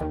[0.00, 0.08] 听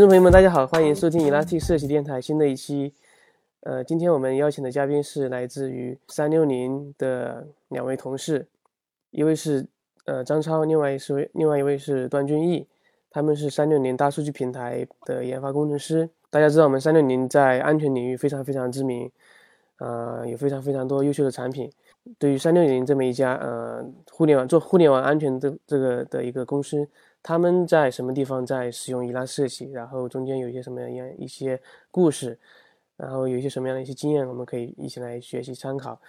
[0.00, 2.94] 众朋友们，大家好，欢迎收听 Elastic 设计电台新的一期。
[3.60, 8.48] 呃，今天我们邀请的嘉宾是来自于三六零的两位同事，
[9.10, 9.66] 一位是
[10.06, 12.66] 呃张超，另外一位另外一位是段俊义，
[13.10, 16.08] 他们是三六零大数据平台的研发工程师。
[16.30, 19.12] 大家知道，我们三六零在安全领域非常非常知名，
[19.82, 21.68] 呃，有非常非常多优秀的产品。
[22.18, 26.86] 对于三六零这么一家呃互联网做互联网安全的这个的一个公司。
[27.24, 29.70] 他们在什么地方在使用伊拉设计？
[29.72, 32.38] 然后中间有一些什么样一些故事？
[32.96, 36.00] 然后有一些什么样的一些经验，我们可以一起来学习参考。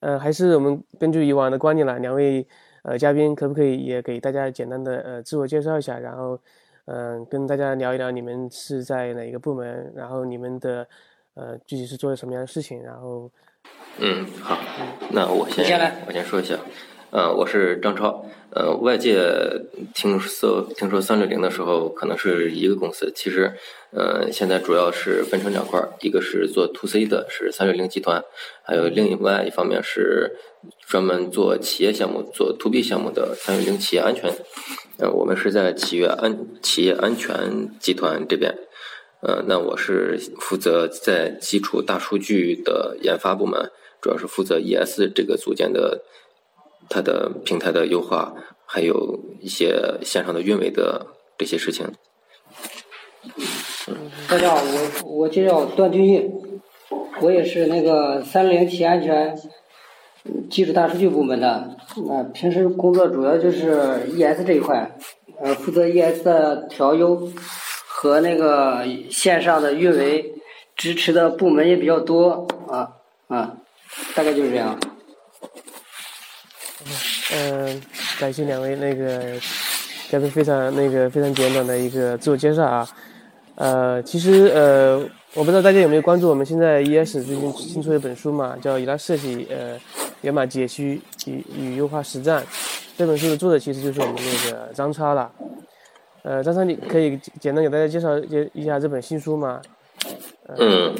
[0.00, 2.46] 呃，还是我们根据以往的惯例了，两位
[2.82, 5.98] 呃嘉宾可不可以也给大家简单的呃自我介绍一下？
[5.98, 6.38] 然后
[6.86, 9.92] 嗯，跟大家聊一聊你们是在哪个部门？
[9.94, 10.86] 然后你们的
[11.38, 12.82] 呃具体是做了什么样的事情？
[12.82, 13.30] 然后
[13.98, 14.58] 嗯，好，
[15.10, 15.64] 那我先
[16.06, 16.58] 我先说一下。
[17.10, 18.22] 呃，我是张超。
[18.50, 19.18] 呃，外界
[19.94, 23.10] 听说听说三六零的时候，可能是一个公司。
[23.14, 23.54] 其实，
[23.92, 28.20] 呃，现在主要是分成两块儿，一个是做 to C 的，是三六零集团；
[28.62, 30.36] 还有另外一方面是
[30.86, 34.30] 专门做企业项目、做 to B 项目的三六零企业安全。
[34.98, 38.54] 呃，我们是在企业安企业安全集团这边。
[39.20, 46.02] 呃，那我是负责在基础大数据的研发部门，主要是负责 ES 这个组件的。
[46.90, 48.32] 它的平台的优化，
[48.64, 51.86] 还有一些线上的运维的这些事情。
[54.26, 54.62] 大家好，
[55.04, 56.30] 我我叫段俊义，
[57.20, 59.36] 我也是那个三零企安全
[60.48, 61.76] 技术大数据部门的。
[62.06, 64.90] 那平时工作主要就是 ES 这一块，
[65.42, 67.30] 呃，负责 ES 的调优
[68.00, 70.32] 和那个线上的运维
[70.76, 72.88] 支持的部门也比较多啊
[73.26, 73.52] 啊，
[74.14, 74.78] 大概就是这样。
[77.34, 77.82] 嗯，
[78.20, 79.34] 感谢两位那个
[80.08, 82.88] 嘉宾非常那个非常简短的一个自我介绍啊。
[83.56, 84.98] 呃，其实呃，
[85.34, 89.76] 我不知道大家有没有关注我们现在 ES 最近新出一本书嘛，叫《以拉设计呃
[90.20, 92.40] 源码解析与与优化实战》。
[92.96, 95.28] 这本书的作者其实就是我们那个张超了。
[96.28, 99.62] 呃，张三，你可以简单给大家介绍一一下这本新书吗？
[100.58, 100.94] 嗯，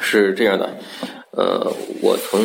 [0.00, 0.68] 是这样的，
[1.30, 1.72] 呃，
[2.02, 2.40] 我从。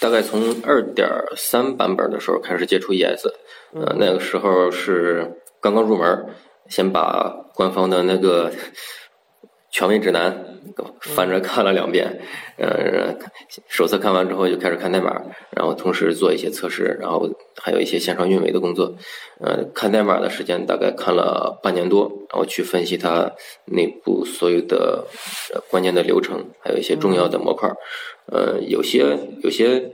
[0.00, 3.24] 大概从二点三版本的时候开始接触 ES，
[3.72, 5.30] 呃，那个时候是
[5.60, 6.26] 刚刚入门，
[6.68, 8.50] 先把官方的那个
[9.70, 10.51] 权威指南
[11.00, 12.20] 翻着看了两遍，
[12.56, 13.14] 呃，
[13.68, 17.28] 手册看完之后就开始看代码，然后同时做一些测试，然后
[17.60, 18.94] 还有一些线上运维的工作。
[19.40, 23.32] 呃，看代码的时间大概看了半年多，然后去分析它
[23.66, 25.06] 内部所有的
[25.68, 27.68] 关键的流程，还有一些重要的模块。
[28.26, 29.92] 呃，有些有些，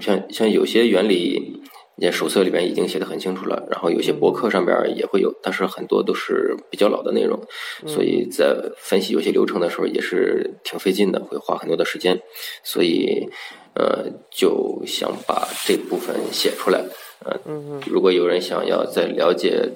[0.00, 1.60] 像像有些原理，
[1.96, 7.38] 也手册里边已经写的很清楚了，然后有些博客上边也会有，但是很多都是比较老的内容，
[7.86, 12.20] 所以在分析有些流程的时候也是挺费劲的，会花很多的时间，
[12.64, 13.28] 所以
[13.74, 16.82] 呃就想把这部分写出来。
[17.24, 17.38] 呃，
[17.86, 19.70] 如果有人想要再了解，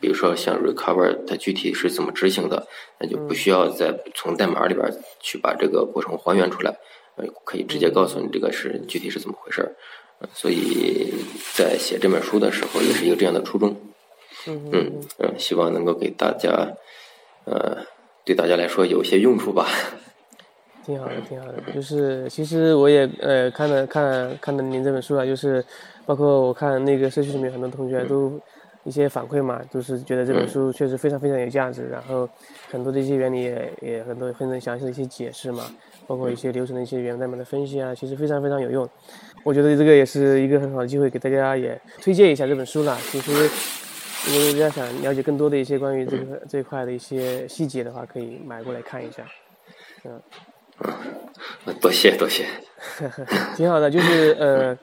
[0.00, 2.66] 比如说像 recover 它具体是怎么执行的，
[2.98, 4.84] 那就不需要再从代码里边
[5.20, 6.76] 去把这个过程还原出来。
[7.16, 9.74] 呃可以直接告诉你这个是具体是怎么回事儿，
[10.34, 11.14] 所以
[11.54, 13.76] 在写这本书的时候也是一个这样的初衷，
[14.46, 16.48] 嗯嗯嗯，希望能够给大家，
[17.44, 17.78] 呃，
[18.24, 19.68] 对大家来说有些用处吧。
[20.84, 21.54] 挺好的，挺好的。
[21.74, 25.64] 就是其实我也呃看了看看了您这本书啊，就是
[26.06, 28.40] 包括我看那个社区里面很多同学都
[28.84, 32.26] 一些反馈嘛，就是觉得这本书确实非常非常有价值，然后
[32.70, 35.64] 很多的一些原理也也很多很详细的一些解释嘛。
[36.06, 38.88] 包括一些流程的一些源代码的分析啊，其实非常非常有用。
[39.44, 42.98] 我觉得这个也是一个很好的机会，给大家也推荐一下这本书了。
[43.10, 49.24] 其实，如果大家想了解更多的一些关于这个这一块的一些细节的话，可以买过来看一下。
[50.04, 50.20] 嗯，
[51.80, 52.46] 多谢多谢。
[53.56, 54.78] 挺好的，就是呃，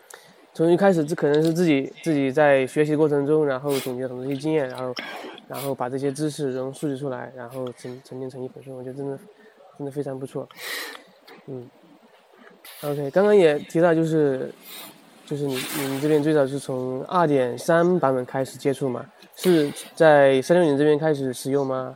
[0.53, 4.93] 从一开始这可能是自己自己在学习过程中，然后总结很多一些经验，然后
[5.47, 9.19] 然后把这些知识然后数据出来，然后沉沉淀成一本书，我觉得真的
[9.77, 10.47] 真的非常不错。
[11.47, 11.69] 嗯
[12.85, 14.51] ，OK，刚刚也提到，就是
[15.25, 19.03] 就是你你们这边最早是从二点三版本开始接触嘛？
[19.35, 21.95] 是在三六零这边开始使用吗？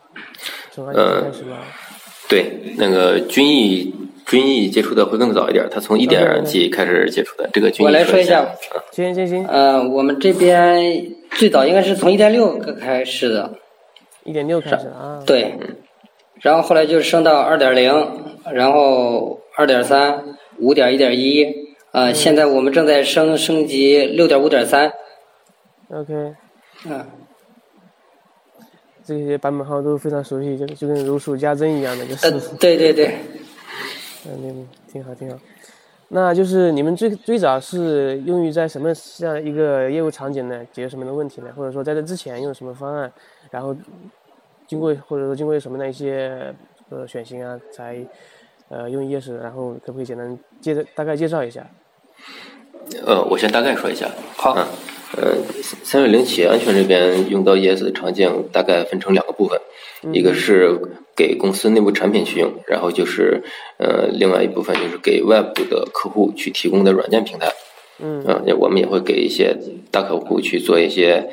[0.71, 1.57] 从二点三开始吗？
[2.27, 3.93] 对，那个军艺
[4.25, 7.49] 军艺接触的会更早一点，他从一点几开始接触的。
[7.53, 8.45] 这个军艺我来说一下，
[8.91, 13.53] 行行行，呃，我们这边最早应该是从一点六开始的，
[14.23, 15.23] 一点六开始啊？
[15.25, 15.55] 对，
[16.41, 17.91] 然后后来就升到二点零，
[18.51, 19.37] 然后。
[19.57, 20.23] 二点三、
[20.59, 21.45] 五点一点一、
[21.91, 24.91] 呃，现在我们正在升升级六点五点三。
[25.89, 26.35] OK，
[26.85, 27.05] 嗯，
[29.03, 33.15] 这些版本号都非常熟悉，就就跟如数家珍一样的，就呃是，对对对，
[34.25, 35.37] 嗯，挺好挺好。
[36.11, 40.65] 那就是你们最最早是用于在什么这样一个业务场景呢？
[40.73, 41.53] 解决什么样的问题呢？
[41.55, 43.11] 或者说在这之前用什么方案，
[43.51, 43.75] 然后
[44.67, 46.53] 经过或者说经过什么样的一些
[46.89, 47.95] 呃选型啊，才
[48.69, 51.65] 呃用 ES，然后可不可以简单介绍大概介绍一下？
[53.05, 54.09] 呃，我先大概说一下。
[54.35, 54.65] 好嗯，
[55.17, 55.35] 呃，
[55.83, 59.59] 三六零企业安全这边用到 ES 的场景大概分成两个部分，
[60.13, 60.79] 一个是
[61.15, 63.43] 给公司内部产品去用，然后就是
[63.77, 67.51] 呃，另外一部分就是给外部的客户去提供的软件平台。
[68.01, 69.57] 嗯啊，我们也会给一些
[69.91, 71.29] 大客户去做一些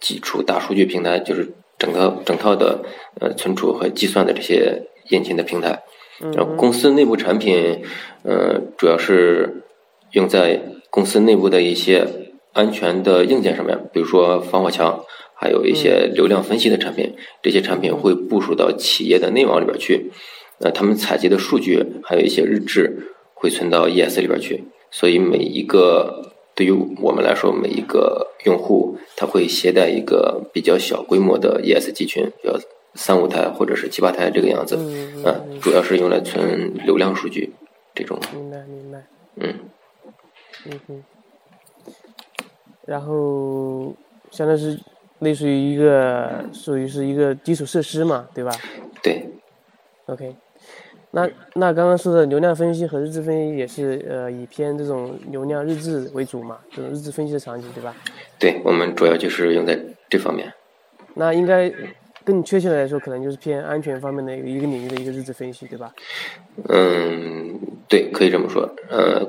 [0.00, 2.78] 基础大数据平台，就是整个整套的
[3.20, 5.82] 呃存储和计算的这些引擎的平台。
[6.20, 7.82] 然后公司内部产品，
[8.22, 9.64] 呃，主要是
[10.12, 12.06] 用在公司内部的一些
[12.52, 17.14] 安全的硬件上面，比如说防火墙，还有一些流量分析的产品。
[17.42, 20.12] 这些产品会部署到企业的内网里边去，
[20.60, 24.64] 呃，他们采集的数据还有一些日志会存到 ES 里边去。
[24.90, 26.70] 所以每一个对于
[27.02, 32.30] 我们来说，每一个用户他会携带一个比较小规模的 ES 集群，
[32.94, 37.52] 三五台或者是七八台这个样子，嗯啊，主要是用来存流量数据
[37.94, 39.04] 这种，明白明白。
[39.36, 39.54] 嗯，
[40.66, 41.04] 嗯哼，
[42.86, 43.94] 然后
[44.30, 44.78] 相当于是
[45.18, 48.52] 类似于一个属于是一个基础设施嘛，对吧
[49.02, 49.28] 对
[50.06, 50.36] ，？OK，
[51.10, 57.94] 那那刚刚说的流量分析和日志分析也是呃以偏这种流量日志为主嘛，这种日志分析的场景对吧？
[58.38, 59.76] 对我们主要就是用在
[60.08, 60.52] 这方面。
[61.14, 61.72] 那应该
[62.24, 65.92] 更确切的来说，可能就是偏安全方面的一个一个领域的一个日志分析对吧？
[66.68, 68.68] 嗯，对，可以这么说。
[68.88, 69.20] 呃，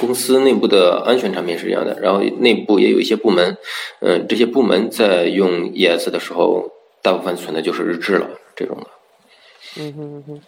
[0.00, 3.56] 公司内部的安全产品是一样的，然后内部也有一些部门，
[4.00, 6.70] 嗯、这些部门在用 ES 的时候，
[7.02, 8.86] 大部分存的就是日志了，这种的。
[9.78, 10.40] 嗯哼嗯哼，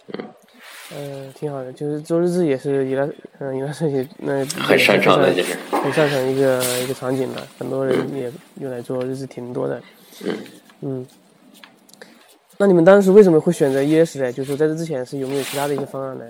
[0.95, 3.07] 嗯，挺好的，就是做日志也是伊拉
[3.39, 5.55] 嗯伊拉设计那 很擅长的，就是。
[5.71, 8.31] 很擅长一个一个场景的，很多人也
[8.61, 9.81] 用来做日志挺多的。
[10.25, 10.37] 嗯
[10.81, 11.07] 嗯。
[12.61, 14.33] 那你们当时为什么会选择 ES 呢？
[14.33, 16.25] 就是在这之前是有没有其他的一些方案呢？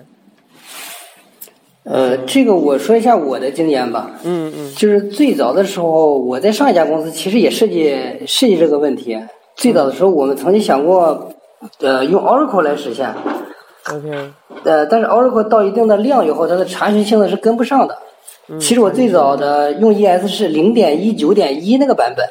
[1.85, 4.11] 呃，这个我说一下我的经验吧。
[4.23, 7.97] 嗯嗯就是最早的时候，我在上一家公司其实也设计
[8.27, 9.19] 设计这个问题。
[9.55, 11.33] 最早的时候，我们曾经想过，
[11.79, 13.11] 呃，用 Oracle 来实现。
[13.91, 14.31] ，OK，
[14.65, 17.97] 呃，但是 Oracle 到一定的量以后，它的查询性能是跟不上的。
[18.49, 22.23] 嗯其实我最早的用 ES 是零点一九点一那个版本，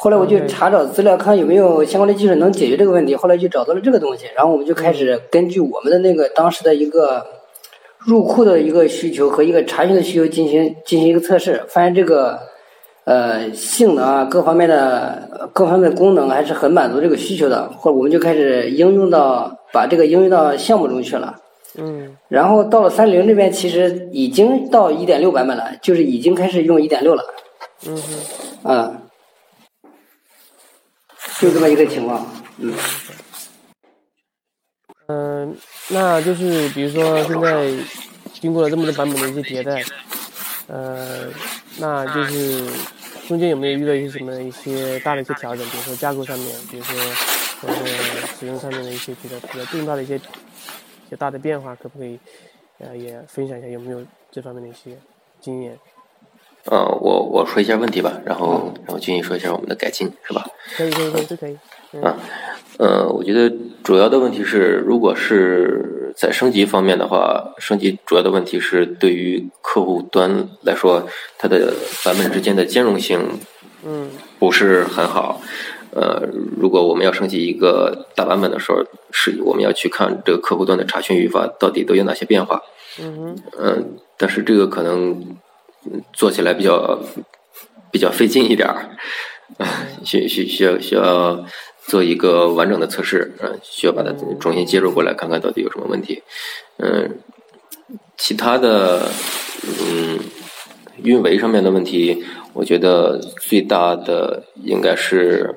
[0.00, 3.16] 后来我就查找资料，看有没有相关的技术能解决这个问题。
[3.16, 7.26] 后来就找到了这个东西，然后我们就开始根据我们的那个当时的一个
[7.98, 12.38] 入库的一个需求和一个查询的需求进行进行一个测试，发现这个
[13.06, 21.34] 呃性能啊各方面的呃各方面的功能还是很满足这个需求的，后来我们就开始应用到把这个应用到项目中去了。
[21.76, 27.22] 嗯然后到了三零这边，其实已经到一点六版本了，就是已经开始用一点六了，
[27.86, 27.96] 嗯
[28.62, 29.02] 哼，啊、
[31.40, 32.26] 就这么一个情况。
[32.58, 32.74] 嗯，
[35.06, 35.56] 嗯、
[35.88, 37.72] 那就是比如说现在
[38.40, 39.84] 经过了这么多版本的一些迭代，
[40.66, 41.28] 呃，
[41.78, 42.66] 那就是
[43.28, 45.64] 中间有没有遇到一些什么一些大的一些调整？
[45.70, 46.96] 比如说架构上面，比如说
[47.60, 47.86] 或者
[48.38, 52.18] 使用上面的一些比较比较重大的一些一些大的变化，可不可以
[52.78, 54.98] 呃也分享一下有没有这方面的一些
[55.40, 55.78] 经验？
[56.70, 60.46] 呃，我我说一下问题吧，然后然后君毅说一下我们的改进，是吧？
[60.76, 61.56] 可以可以可以都可以。
[61.92, 62.16] 嗯啊，
[62.78, 63.50] 呃，我觉得
[63.82, 71.08] 主要的问题是，如果是在升级方面的话，升级主要的问题是对于客户端来说，
[71.38, 71.72] 它的
[72.04, 73.40] 版本之间的兼容性
[73.86, 75.40] 嗯不是很好。
[75.92, 76.22] 呃，
[76.60, 82.62] 如果我们要升级一个大版本的时候，是我们要去看这个客户端的查询语法到底都有哪些变化。
[83.00, 85.36] 嗯嗯嗯，但是这个可能嗯
[86.12, 86.98] 做起来比较
[87.90, 88.90] 比较费劲一点儿，
[90.04, 91.44] 需需需要需要
[91.86, 96.22] 做一个完整的测试，嗯，需要把它重新接入过来，看看到底有什么问题。
[96.78, 97.18] 嗯，
[98.16, 99.10] 其他的
[99.62, 100.18] 嗯
[101.02, 105.56] 运维上面的问题，我觉得最大的应该是。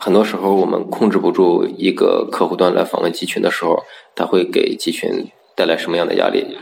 [0.00, 3.84] 很多时候，我们控制不住一个客户端来访问集群的时候，
[4.16, 6.58] 它会给集群带来什么样的压力？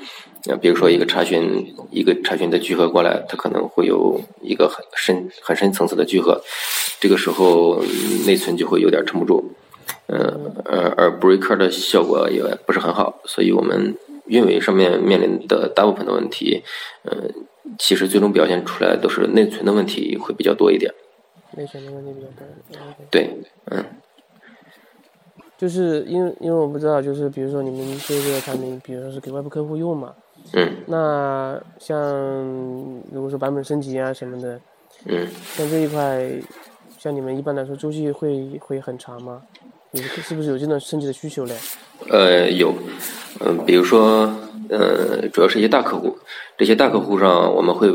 [0.51, 6.43] 啊，比如说一个查询，一个查询的聚合过来，它可能会有一个很深、很深层次的聚合，
[6.99, 9.45] 这个时候嗯内存就会有点撑不住，
[10.09, 13.97] 嗯呃，而 breaker 的效果也不是很好，所以我们
[14.27, 16.65] 运维上面面临的大部分的问题，
[17.05, 17.33] 嗯，
[17.79, 20.93] 其实最终表现出来都是内存的问题会比较多一点。
[21.57, 22.21] 内存的问题比
[22.75, 23.07] 较多。
[23.11, 23.31] 对，
[23.67, 23.85] 嗯。
[25.57, 30.13] 就是因为因为我不知道，就是比如说你们这个产品，比如说是给外部客户用嘛，
[30.55, 31.99] 嗯，那像
[33.13, 34.61] 如果说版本升级啊什么的，
[35.07, 36.31] 嗯，像这一块，
[36.99, 39.43] 像你们一般来说周期会会很长吗？
[39.93, 41.55] 有是不是有这种升级的需求嘞？
[42.11, 42.75] 呃，有，
[43.41, 44.35] 嗯，比如说，
[44.71, 46.17] 呃，主要是一些大客户，
[46.57, 47.89] 这些大客户上我们会，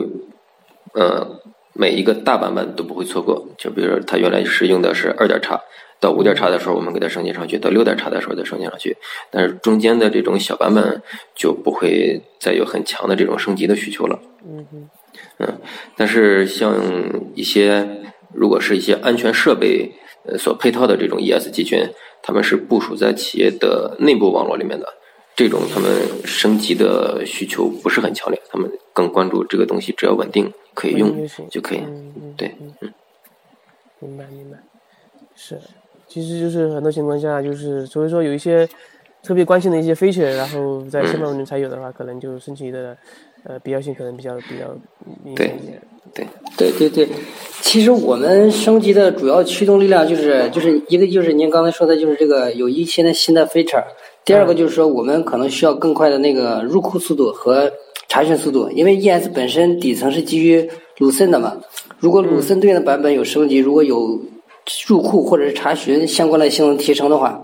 [0.94, 1.28] 呃，
[1.74, 5.60] 每一个大版本都不会错过，就比如说他原来是用的是二点叉。
[6.00, 8.96] 到五点叉的时候，我们给它升级上去；到六点叉的时候再升级上去。
[9.32, 11.02] 但是中间的这种小版本
[11.36, 14.20] 就不会再有很强的这种升级的需求了。
[14.46, 14.90] 嗯
[15.40, 15.62] 嗯，
[15.96, 16.76] 但是像
[17.34, 17.88] 一些
[18.34, 19.92] 如果是一些安全设备
[20.26, 21.80] 呃所配套的这种 ES 集群，
[22.22, 24.86] 他们是部署在企业的内部网络里面的，
[25.36, 25.90] 这种他们
[26.24, 31.82] 升级的需求不是很强烈，他们更关注这个东西只要稳定可以用就可以。
[32.36, 32.94] 对，嗯，
[34.00, 34.58] 明白明白，
[35.36, 35.60] 是。
[36.08, 38.68] 其实就是很多情况下，就是所以说有一些
[39.24, 42.96] 特别关心的一些 feature，然后在新版本才有的话，可能就升级的
[43.44, 44.76] 呃必要性可能比较比较
[45.24, 45.82] 明显一点。
[46.14, 46.26] 对
[46.58, 47.10] 对对对，
[47.62, 53.84] 其实我们升级的主要驱动力量就是就是一个就是您刚才说的就是这个有一些的新的 feature，
[54.24, 57.70] 第二个就是说我们可能需要更快的那个入库速度和
[58.08, 60.68] 查询速度，因为 ES 本身底层是基于
[61.00, 61.58] 鲁森的嘛，
[62.00, 64.20] 如果鲁森对应的版本有升级，如果有
[64.88, 67.42] 入库或者是查询相关的性能提升的话，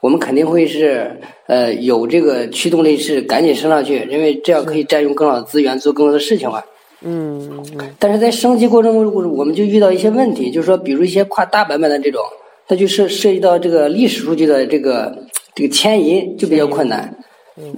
[0.00, 6.62] 我们肯定会是呃有这个驱动力是赶紧升上去，因为这样可以占用更好的资源做更多的事情嘛。
[7.00, 7.94] 嗯嗯。
[7.98, 12.22] 但是在升级过程中，我们就遇到一些问题，就是说，比如一些跨大版本的这种，
[12.68, 15.16] 它就涉涉及到这个历史数据的这个
[15.54, 17.16] 这个迁移就比较困难。
[17.56, 17.74] 嗯。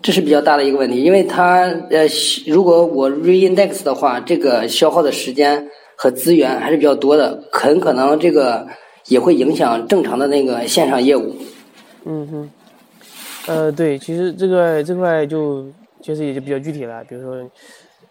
[0.00, 2.08] 这是比较大的一个问题，因为它呃，
[2.46, 5.68] 如果我 reindex 的话，这个消耗的时间。
[6.02, 8.66] 和资源还是比较多的，很可能这个
[9.06, 11.32] 也会影响正常的那个线上业务。
[12.04, 12.50] 嗯哼，
[13.46, 15.64] 呃，对，其实这个这块就
[16.00, 17.04] 其实也就比较具体了。
[17.04, 17.48] 比如说，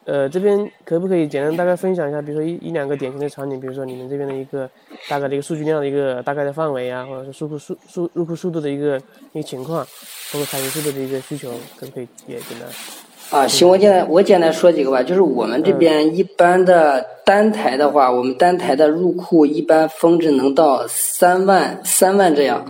[0.05, 2.21] 呃，这边可不可以简单大概分享一下？
[2.21, 4.69] 比如说一一两个典型的场景，比如说你们这边的一个
[5.09, 8.97] 大概的一个数据量的一个大概的范围啊，或者是入库速速入库速度的一个
[9.33, 9.85] 一个情况，
[10.31, 12.69] 包括查询速度的一个需求，可不可以也简单？
[13.31, 15.01] 啊，行，我简单我简单说几个吧。
[15.01, 22.65] 就是我们这边一般的单台的话，我们单台的入库一般峰值能到三万三万这样，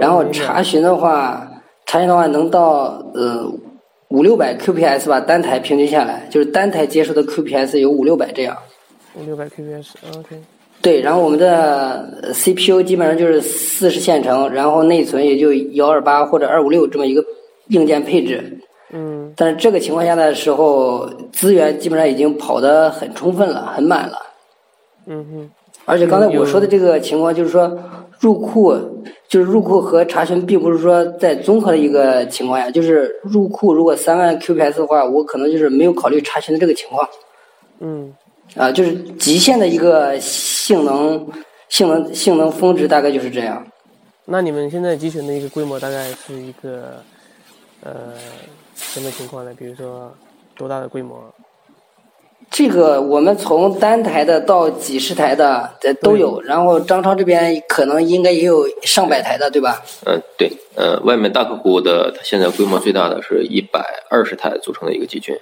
[0.00, 1.48] 然后查询的话，
[1.86, 3.48] 查询的话能到呃
[4.08, 8.56] 五六百 QPS 吧，单台平均下来就是单台接收的 QPS 有五六百这样。
[9.14, 10.36] 五六百 QPS，OK。
[10.82, 17.22] 对，然后我们的 CPU 基本上就是四十线程，然后内存也就幺二八或者二五六这么一个
[17.68, 18.58] 硬件配置。
[18.92, 24.18] 嗯，但是这个情况下的时候，资源基本上已经跑得很充分了，很满了。
[25.06, 25.50] 嗯哼。
[25.84, 27.78] 而且刚才我说的这个情况，就是说
[28.18, 28.76] 入库，
[29.28, 37.08] 就是入库和查询，并不是说在综合的一个情况下，就是入库如果三万 QPS 的话，我可能就是没有考虑查询的这个情况。
[37.78, 38.12] 嗯。
[38.56, 41.24] 啊，就是极限的一个性能，
[41.68, 43.64] 性能性能峰值大概就是这样。
[44.24, 47.00] 那你们现在集群的一个规模大概是一个，
[47.84, 48.14] 呃。
[48.92, 49.52] 什么情况呢？
[49.56, 50.12] 比如说
[50.56, 51.32] 多大的规模？
[52.50, 59.80] 这个我们从单台的到几十台的都有，然后张超这边可能应该也有上百台的，对吧？
[60.04, 63.80] 嗯，对，呃，外面大客户的他现在规模最大的是一百
[64.10, 65.36] 二十台组成的一个集群。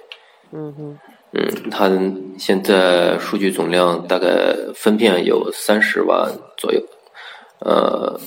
[0.51, 0.99] 嗯哼。
[1.31, 1.89] 嗯，它
[2.37, 6.81] 现在数据总量大概分片有三十万左右，
[7.59, 8.19] 呃，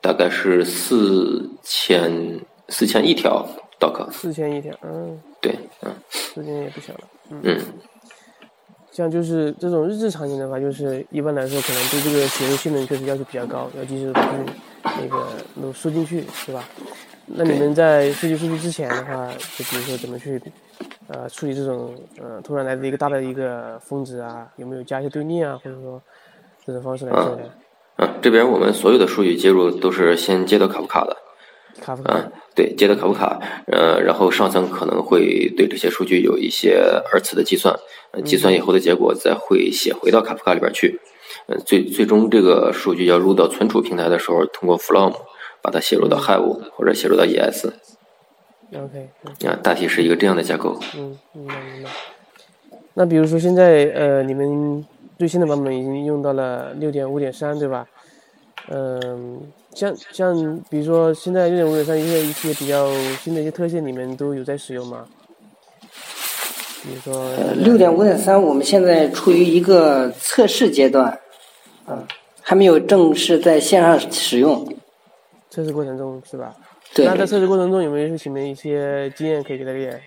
[0.00, 3.46] 大概是四千四千一条。
[3.78, 7.60] 刀客四千一天，嗯，对，嗯，四千也不小了，嗯，
[8.90, 14.26] 像就是这种日志场景的话，就是一般来说可能对这个写入性能确实要求比较高，要及时把
[14.82, 15.26] 那个
[15.60, 16.64] 都输进去，是吧？
[17.26, 20.40] 那你们在数据数据之前的话，就比如说怎么去
[21.08, 26.00] 呃处理这种呃突然来的一个大的一个峰值啊，有没有加一些队列啊，或者说
[26.64, 27.50] 这种方式来做的？
[27.96, 31.16] 嗯，这边我们所有的数据接入都是先接到卡夫卡的。
[31.80, 36.80] 卡夫卡，对，接的卡夫卡，呃，然后上层可能会对这些数据有一些
[37.12, 37.78] 二次的计算，
[38.24, 41.00] 计算以后的结果再会写回到卡夫卡里边去，
[41.48, 45.14] 嗯，最最终这个数据要入到存储平台的时候，通过 Flom
[45.62, 47.68] 把它写入到 Hive 或者写入到 ES。
[48.74, 49.10] OK。
[49.46, 50.78] 啊，大体是一个这样的架构。
[50.96, 51.90] 嗯，明白明白。
[52.94, 54.84] 那比如说现在呃，你们
[55.18, 57.86] 最新的版本已经用到了六点五点三，对吧？
[58.68, 59.52] 嗯。
[59.76, 62.90] 像像比如说现在六点五点三一些一些比较
[63.20, 65.06] 新的一些特性，你们都有在使用吗？
[66.82, 71.20] 比如说六点五点三，我们现在处于一个测试阶段，
[71.84, 72.08] 啊，
[72.40, 74.66] 还没有正式在线上使用。
[75.50, 76.56] 测试过程中是吧？
[76.94, 79.98] 对那在测试过程中有没有什么一些经验可以给大家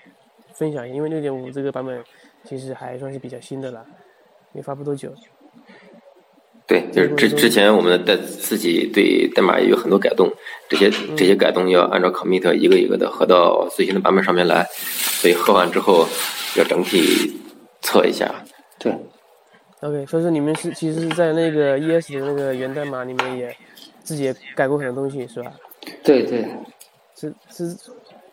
[0.56, 0.96] 分享一下？
[0.96, 2.04] 因为六点五这个版本
[2.44, 3.86] 其实还算是比较新的了，
[4.52, 5.14] 没发布多久。
[6.70, 10.32] 对，就是之之前我们在自己对代码也有很多改动，
[10.70, 14.64] 这些这些改动要按照 commit 一个一个的合到最新的版本上面来，
[15.20, 16.08] 所以合完之后
[16.56, 17.42] 要整体
[17.82, 18.32] 测一下。
[18.78, 18.96] 对
[19.82, 23.58] ，OK，所以说你们是其实是在那个 ES 的那个源代码里面也
[24.04, 25.52] 自己也改过很多东西是吧？
[26.04, 26.46] 对对，
[27.16, 27.76] 是是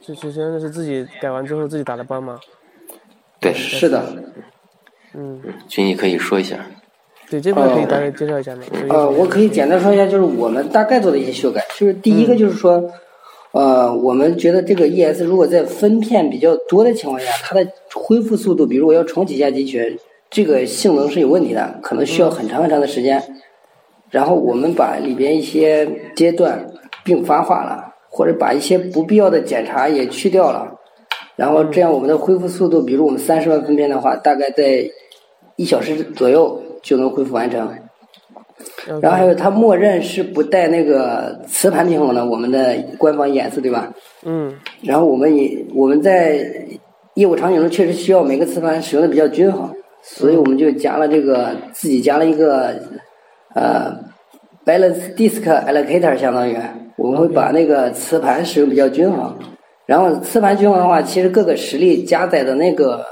[0.02, 2.38] 是，是真的是自己改完之后自己打的包吗？
[3.40, 4.04] 对，是的。
[5.14, 6.58] 嗯，君毅可以说一下。
[7.30, 8.62] 对，这块可以大概介绍一下吗？
[8.88, 11.64] 呃，我可以简单说一下，就是我们大概做的一些修改。
[11.76, 12.82] 就是第一个就是说，
[13.52, 19.98] 呃，我们觉得这个 ES 如果在分片比较多的情况下，它的恢复速度，比如我要重启一下集群，
[20.30, 23.22] 这个性能是有问题的，可能需要很长很长的时间。
[24.10, 26.64] 然后我们把里边一些阶段
[27.02, 30.72] 并发化了，或者把一些不必要的检查也去掉了。
[31.34, 34.88] 然后这样我们的恢复速度，比如我们三十万分片的话，大概在
[35.56, 37.68] 一小时左右就能恢复完成。
[39.02, 43.92] 然后还有它默认是不带那个磁盘平衡的，我们的官方 ES 对吧？
[44.24, 46.38] 嗯然后我们也我们在
[47.14, 52.74] 业务场景中确实需要每个磁盘使用的比较均衡，所以我们就加了这个自己加了一个
[53.54, 53.92] 呃
[54.64, 56.56] balance disk allocator，相当于
[56.96, 59.36] 我们会把那个磁盘使用比较均衡。
[59.86, 63.04] 然后磁盘均衡的话，其实各个实例加载的那个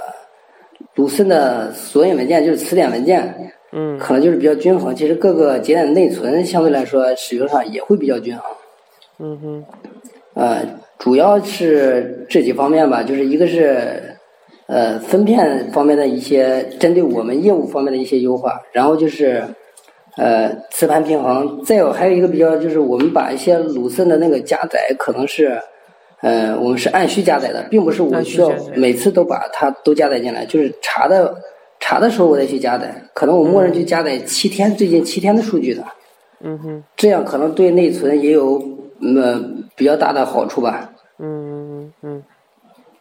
[0.95, 4.95] 鲁森的索引文件就是词典文件，嗯可能就是比较均衡。
[4.95, 8.45] 其实各个节点内存相对来说使用上也会比较均衡。
[9.19, 9.65] 嗯哼
[10.35, 10.63] 呃，
[10.99, 14.17] 主要是这几方面吧，就是一个是
[14.69, 19.43] 呃分片方面的一些针对我们业务方面的一些优化，然后就是
[20.17, 25.61] 呃磁盘平衡，再有还有一个比较就是我们把一些鲁森的那个加载可能是。
[26.23, 31.35] 呃，我们是按需加载的，并不是我需要每次都把它都加载进来，就是查的
[31.87, 35.85] 查的时候我再去加载，可能我默认去加载七天最近七天的数据的，
[36.41, 38.55] 嗯哼这样可能对内存也有
[39.15, 39.39] 呃
[39.77, 40.91] 比较大的好处吧。
[41.19, 42.23] 嗯嗯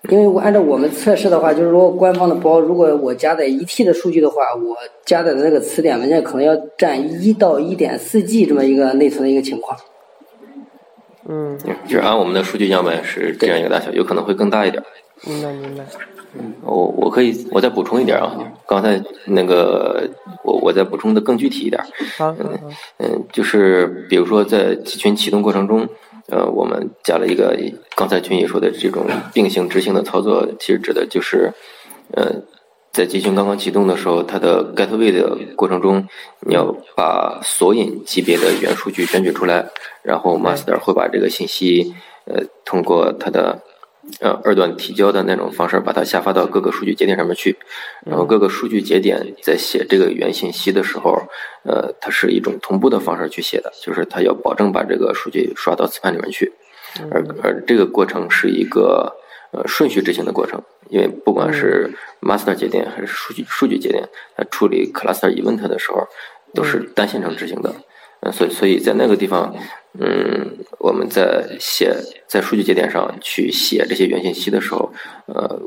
[0.09, 9.77] 因为我按照我们测试的话，就是说官方的包，如果我加载一 T 的数据的话，我加载的那个词典文件可能要占一到一点四 G 这么一个内存的一个情况。
[11.25, 14.83] 嗯，就是按我们的数据样本是这样一个大小，有可能会更大一点。
[15.25, 15.85] 明白明白。
[16.61, 18.35] 我我可以我再补充一点啊，
[18.67, 20.09] 刚才那个
[20.43, 21.81] 我我再补充的更具体一点。
[22.17, 22.49] 好好好，
[22.97, 25.87] 嗯，就是比如说在集群启动过程中，
[26.29, 27.55] 呃，我们加了一个
[27.95, 31.53] 刚才群也说的这种并行执行的操作，其实指的就是，
[32.13, 32.41] 呃，
[32.91, 36.07] 在集群刚刚启动的时候，它的 gateway 的过程中，
[36.39, 39.67] 你要把索引级别的原数据选取出来，
[40.01, 41.93] 然后 master 会把这个信息，
[42.25, 43.61] 呃，通过它的。
[44.19, 47.57] 呃，二段提交的那种方式，把它下发到各个数据节点上面去，
[48.05, 51.17] 然后各个数据节点在写这个原信息的时候，
[51.63, 56.51] 呃，它是一种同步的方式去写的，就是它要保证把这个数据刷到磁盘里面去，
[57.11, 59.15] 而而这个过程是一个
[59.51, 66.05] 呃顺序执行的过程，因为不管是 master 节点还是数据数据节点，它处理 cluster event 的时候
[66.53, 67.73] 都是单线程执行的，
[68.19, 69.55] 呃，所以所以在那个地方，
[69.99, 71.95] 嗯，我们在写
[72.27, 74.91] 在数据节点上去写这些原信息的时候，
[75.27, 75.61] 呃，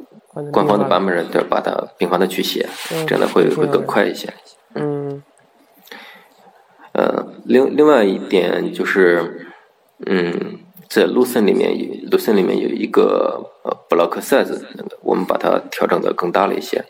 [0.53, 2.67] 官方的版本人得把它频繁的去写，
[3.07, 4.29] 这样的会会更快一些。
[4.75, 5.23] 嗯
[6.93, 9.47] 呃，另另外一点就是，
[10.07, 10.59] 嗯，
[10.89, 16.85] 在 Lucene 里面有 Lucene 里面有一个呃 block size，那个我们把它调整的更大了一些，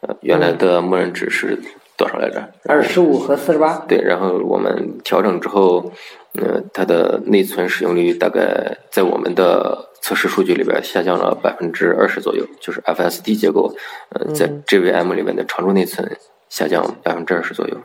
[0.00, 1.60] 呃，原来的默认值是
[1.96, 2.48] 多少来着？
[2.66, 3.78] 二十五和四十八。
[3.88, 5.92] 对，然后我们调整之后，
[6.34, 13.74] 呃，它的内存使用率大概在我们的测试数据里边下降了百分之二十左右，就是 FSD 结构，
[14.10, 16.16] 呃，在 JVM 里面的常驻内存
[16.48, 17.76] 下降百分之二十左右。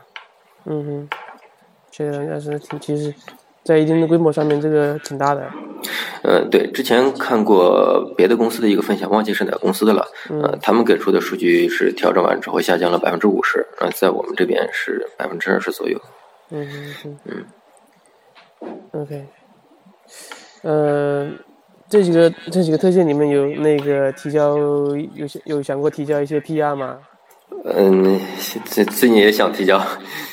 [0.66, 1.08] 嗯哼，
[1.90, 3.12] 这个还是挺，其实，
[3.64, 5.50] 在一定的规模上面，这个挺大的。
[6.22, 10.06] 嗯，对，之前看过别的公司的一个分享，忘记是哪个公司的了。
[10.30, 16.00] 呃，他们给出的数据是调整完之后下降了百分之五十，呃，在我们这边是百分之二十左右。
[16.50, 16.66] 嗯
[17.02, 17.44] 哼嗯。
[18.92, 19.26] OK，
[20.62, 21.30] 呃，
[21.88, 24.96] 这几个这几个特性里面有那个提交有
[25.44, 27.00] 有想过提交一些 PR 吗？
[27.64, 28.20] 嗯，
[28.66, 29.80] 最最近也想提交。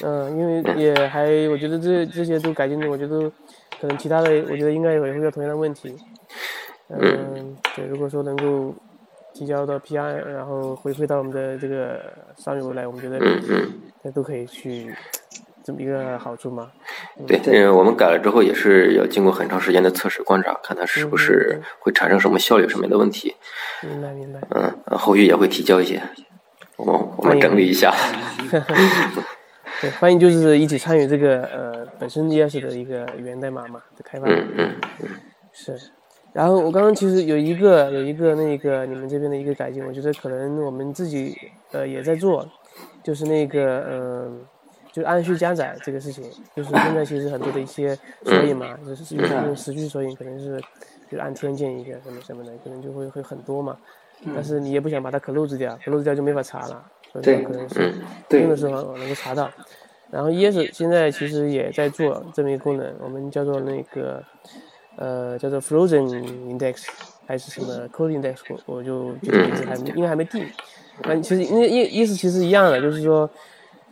[0.04, 3.32] 嗯，因为也还，我觉得这这些都改进的，我觉得
[3.80, 5.96] 可能其他的，我觉得应该也会遇到同样的问题。
[6.90, 8.74] 嗯，对，如果说能够
[9.34, 12.02] 提交到 PR，然后回馈到我们的这个
[12.36, 13.18] 上游来，我们觉得
[14.04, 14.94] 那都可以去
[15.72, 16.70] 这么一个好处吗。
[17.26, 23.36] 对，嗯，我们改了之后也是要经过很长时间的测试观察，看它是不是会产生什么效率上面的问题。
[23.82, 24.40] 明白，明白。
[24.50, 26.02] 嗯，后续也会提交一些。
[26.78, 27.94] 我我们整理一下，
[29.80, 35.10] 对，欢迎就是一起参与这个呃本身 ES 的一个源代码嘛的开发，嗯嗯嗯，
[35.54, 35.78] 是。
[36.34, 41.38] 然后我刚刚其实有一个有一个那个你们这边的一个改进，我觉得可能我们自己
[41.72, 42.48] 呃也在做，
[43.04, 44.46] 就是那个嗯，
[44.92, 46.24] 就按需加载这个事情，
[46.56, 50.60] 就是现在其实很多的一些索引嘛，就是用时序索引，可能是
[51.10, 53.78] 就是按天建一个什么什么的，可能就会会很多嘛。
[54.36, 57.94] 但是你也不想把它 close 掉，close 掉就没法查了，所以可能是
[58.30, 59.50] 用的时候能够查到。
[60.12, 64.22] 然后 ES 现在其实也在做这么一个功能，我们叫做那个
[64.98, 66.08] 呃叫做 Frozen
[66.50, 66.86] Index
[67.26, 70.46] 还是什么 Code Index，我我就具体名字还应该还没定。
[71.04, 73.28] 那其实因为意意思其实一样的，就是说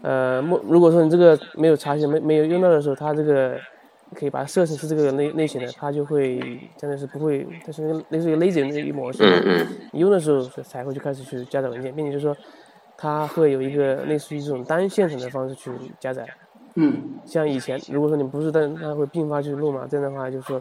[0.01, 3.57] 呃，如果说你这个没有查询没没有用到的时候，它这个。
[4.15, 6.39] 可以把它设成是这个类类型的，它就会
[6.75, 9.23] 真的是不会，它是类似于 lazy 那一模式。
[9.23, 9.67] 嗯嗯。
[9.91, 12.35] 你用的时候才会去开始去加载文件，并且就是说，
[12.97, 16.25] 它会有一个类似于这种单线程的方式去加载。
[16.73, 17.19] 嗯。
[17.23, 20.59] 像以前，如果说你不是单，它会并发去录嘛，这样的话就是说，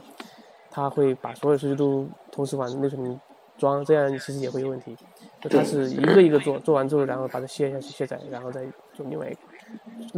[0.70, 3.18] 它会把所有数据都同时往内存里
[3.56, 4.94] 装，这样其实也会有问题。
[5.42, 8.62] 它是一个一个做，做完之后然后把它卸下去卸载，然后再
[8.94, 9.38] 做另外一个。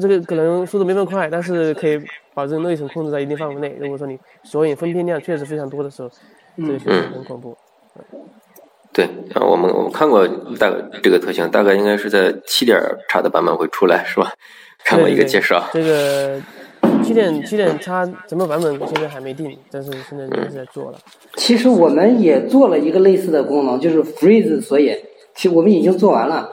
[0.00, 2.00] 这个可能速度没那么快，但是可以
[2.32, 3.76] 保证内存控制在一定范围内。
[3.80, 6.10] 如果说你索引分片量确实非常多的时候，
[6.56, 7.56] 这个确实很恐怖。
[8.92, 10.26] 对，我们我们看过
[10.58, 14.32] 大概这个特性，大概应该是在七点叉的版本会出来，是吧？
[14.84, 15.64] 看过一个介绍。
[15.72, 16.40] 这个
[17.04, 20.98] 七点七点叉什么版本现在还没定，但是现在应该是在做了。
[21.36, 24.96] 其实我们也做了一个类似的功能，就是 freeze 索引，
[25.40, 26.50] 其实我们已经做完了。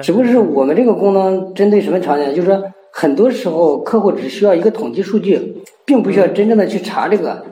[0.00, 2.32] 只不过是我们这个功能针对什么场景？
[2.32, 2.62] 就是说，
[2.92, 7.44] 很多时候客户只需要一个统计数据，并不需要真正的去查这个。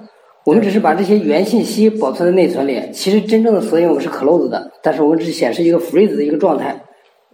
[0.44, 2.80] 我们只是把这些原信息保存在内存里。
[2.92, 6.80] 其实真正的索引我们是 close 的，但是我们只显示一个 freeze 的一个状态。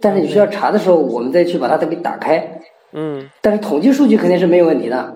[0.01, 2.61] 但是你需要查的时候，我们再去把它再给打开。
[2.93, 3.29] 嗯。
[3.43, 5.13] 但是统计数据肯定是没有问题的。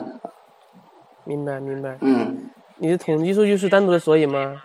[1.25, 1.97] 明白，明白。
[2.01, 2.37] 嗯。
[2.77, 4.61] 你的统计数据是单独的索引吗？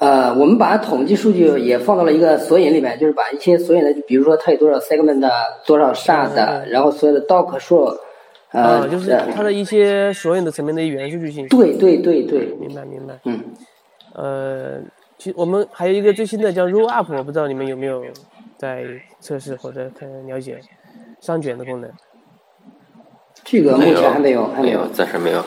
[0.00, 5.30] 呃，我们把统计数据也放到了一个索引里面，就是把一些索引的，比如说它有多少 segment，的
[5.66, 6.32] 多少 shard，
[6.70, 7.94] 然后所有的 doc 数，
[8.52, 11.48] 呃，就是它的一些索引的层面的元数据信息。
[11.50, 13.20] 对对对对，明白明白。
[13.24, 13.44] 嗯。
[14.14, 14.78] 呃，
[15.18, 18.02] 其实我们还有一个最新的叫 roll up，我不知道你们有没有
[18.56, 18.86] 在
[19.20, 20.58] 测试或者看了解
[21.20, 21.90] 上卷的功能。
[23.44, 25.40] 这个目前还没有，没有，暂时没有。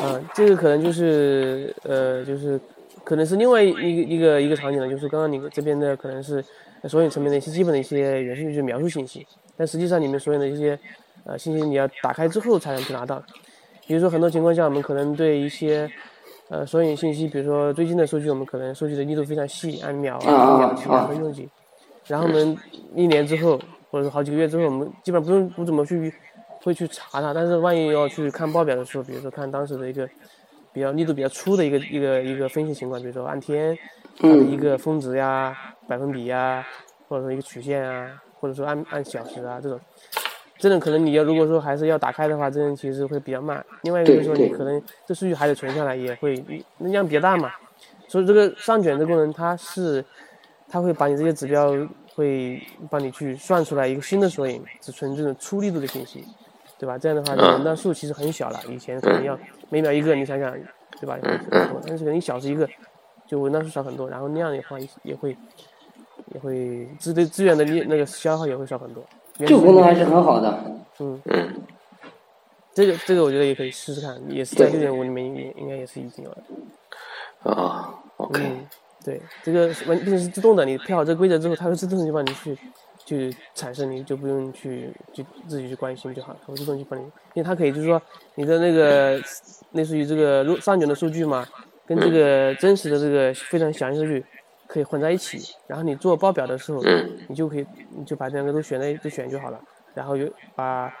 [0.00, 2.60] 啊，这个可能就是呃，就是。
[3.08, 6.44] 可能是另外一个一个一个场景呢，就是刚刚你这边的可能是
[6.84, 10.78] 索引层面的一些基本的一些元数据描述信息，但实际上你们所有的一些
[11.24, 13.22] 呃信息你要打开之后才能去拿到。
[13.86, 15.90] 比如说很多情况下，我们可能对一些
[16.50, 21.48] 呃索引信息，比如说最近的数据，我们可能收集的力度非常细，按秒啊、秒级啊、分用级，
[22.08, 22.54] 然后我们
[22.94, 23.58] 一年之后
[23.90, 26.12] 或者说好几个月之后，我们基本上不用不怎么去
[26.62, 30.06] 会去查它，但是万一要去看报表的时候，比如说看当时的一个。
[30.78, 33.76] 比较力度比较粗的一个一个一个分析情况，比如说按天
[34.16, 35.56] 它的一个峰值呀、
[35.88, 36.64] 百分比呀，
[37.08, 39.80] 或者说一个曲线啊，或者说按按小时啊这种，
[40.56, 43.64] 这种可能你要如果说还是要打开的话，这种其实会比较慢。
[43.82, 46.36] 另外一个就是说你可能这数据还得存下来，也会
[46.78, 47.50] 量比较大嘛。
[48.06, 50.04] 所以这个上卷的功能，它是
[50.68, 51.74] 它会把你这些指标
[52.14, 56.24] 会帮你去算出来一个新的索引，只存这种粗力度的信息。
[56.78, 56.96] 对吧？
[56.96, 58.60] 这样的话，文档数其实很小了。
[58.68, 59.38] 以前可能要
[59.68, 60.56] 每秒一个，你想想，
[61.00, 61.18] 对吧？
[61.86, 62.68] 但是可能一小时一个，
[63.26, 65.36] 就文档数少很多，然后量的话也会
[66.32, 69.04] 也会资对资源的那那个消耗也会少很多。
[69.38, 70.58] 这个功能还是很好的。
[71.00, 71.20] 嗯。
[72.74, 76.38] 这个这个我觉得也可以试试看，也是在六点五里面应应该也是已经有了。
[77.52, 78.40] 啊，OK。
[79.04, 82.56] 对，这个完毕竟是自动的，你配好这个规则之后，它会自动就帮你去。
[83.08, 88.00] 去产生你就不用去去自己去关心就好了，它会自动去帮你，因为它可以就是说
[88.34, 89.18] 你的那个
[89.72, 91.46] 类似于这个上卷的数据嘛，
[91.86, 94.22] 跟这个真实的这个非常详细数据
[94.66, 96.82] 可以混在一起，然后你做报表的时候，
[97.28, 97.66] 你就可以
[97.96, 99.58] 你就把这两个都选在都选就好了，
[99.94, 100.92] 然后有把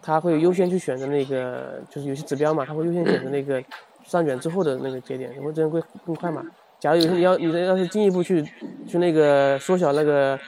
[0.00, 3.60] 它会优先去选择那个就是有些指标嘛，它会优先选择那个
[4.04, 6.44] 上卷之后的那个节点，然后这样会更快嘛。
[6.78, 8.42] 假如有你要你的要是进一步去
[8.86, 10.38] 去那个缩小那个。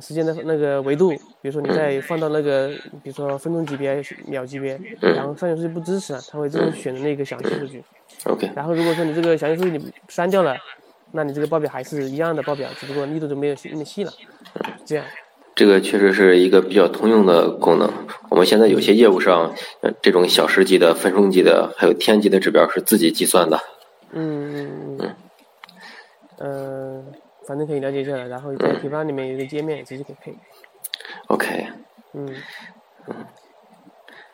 [0.00, 2.68] 时间的那个维度，比如说你再放到那个，
[3.02, 7.82] 比如说分钟级别、秒级别，嗯然后上行数据不支持了，它会自动选择那个详细数据。
[8.24, 10.56] OK，然后如果说你这个详细数据你删掉了，
[11.12, 14.12] 那你这个报表还是一样的报表，只不过密度就没有那么细了。
[14.84, 15.04] 这样，
[15.54, 17.90] 这个确实是一个比较通用的功能。
[18.30, 23.58] 我们现在有些业务上，呃，这种小时级的、分钟级的，还有天级的指标是自己计算的。
[24.12, 25.14] 嗯嗯嗯，
[26.38, 27.04] 呃，
[27.48, 28.28] 反正可以了解一下了。
[28.28, 30.34] 然后在嗯 K 八里面有一个界面，直接可以配。
[31.28, 31.66] OK，
[32.12, 32.34] 嗯，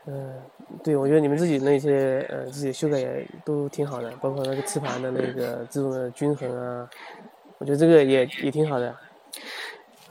[0.07, 0.43] 嗯，
[0.83, 6.91] 对，我觉得你们自己那些呃自己修改也都挺好的，包括那个磁盘的那个自动的均衡啊，
[7.59, 8.95] 我觉得这个也也挺好的。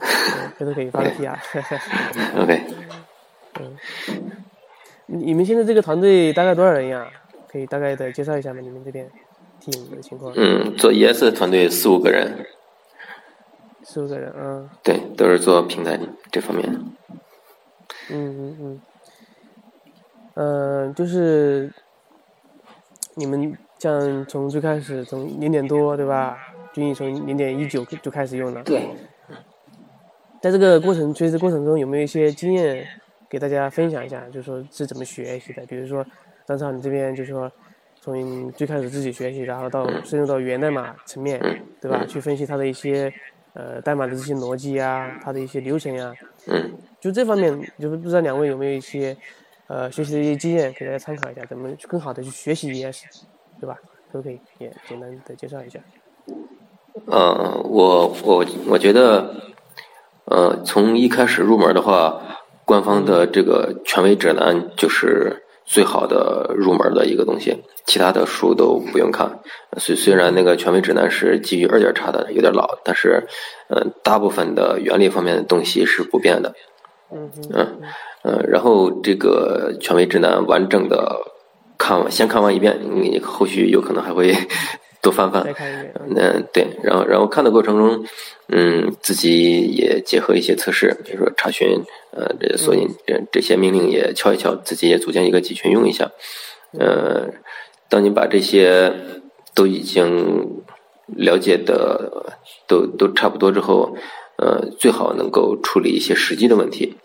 [0.00, 1.36] 嗯回头可以发个 PR。
[2.42, 2.62] OK，
[5.06, 7.06] 你你们现在这个团队大概多少人呀？
[7.48, 8.60] 可以大概的介绍一下吗？
[8.60, 9.08] 你们这边
[9.62, 10.32] team 的情况？
[10.36, 12.44] 嗯，做 ES 团队四五个人，
[13.84, 14.68] 四五个人嗯。
[14.82, 15.96] 对，都是做平台
[16.32, 16.68] 这方面。
[18.10, 18.80] 嗯嗯嗯。
[20.36, 21.72] 嗯、就是
[23.14, 26.36] 你们像从最开始从零点多对吧？
[26.72, 28.60] 军艺从零点一九就开始用了。
[28.64, 28.88] 对，
[30.42, 32.84] 在这个过程学习过程中，有没有一些经验
[33.30, 34.24] 给大家分享一下？
[34.26, 35.64] 就是说是怎么学习的？
[35.66, 36.04] 比如说
[36.44, 37.48] 张超，你这边就是说
[38.00, 41.40] 从最开始自己学习，然后到深入到源代码层面，
[41.80, 42.04] 对吧？
[42.08, 43.12] 去分析它的一些
[43.54, 46.12] 呃代码的这些逻辑呀，它的一些流程呀，
[46.46, 49.16] 嗯，就这方面，就是不知道两位有没有一些
[49.68, 53.04] 呃学习的一些经验给大家参考一下，怎么去更好的去学习 ES，
[53.60, 53.78] 对吧？
[54.12, 55.80] 可不可以也简单的介绍一下？
[57.06, 59.34] 呃，我我我觉得，
[60.26, 62.20] 呃，从一开始入门的话，
[62.64, 69.40] 官方的这个权威指南就是最好的入门的一个东西，其他的书都不用看。
[69.78, 73.26] 虽虽然那个权威指南是基于二点叉的，有点老，但是，
[73.68, 76.54] 呃，大部分的原理方面的东西是不变的。
[77.12, 81.16] 嗯嗯然后这个权威指南完整的
[81.76, 84.34] 看完，先看完一遍，你后续有可能还会
[85.04, 85.52] 多翻翻再。
[85.52, 85.92] 看一遍。
[86.16, 88.04] 嗯，对，然后然后看的过程中，
[88.48, 96.10] 嗯，自己也结合一些测试，比如说查询，呃，这索引这这些命令也敲一敲，自己也组建一个集群用一下。
[96.80, 97.28] 呃，
[97.88, 98.92] 当你把这些
[99.54, 100.62] 都已经
[101.06, 102.34] 了解的
[102.66, 103.96] 都都差不多之后，
[104.38, 106.96] 呃，最好能够处理一些实际的问题。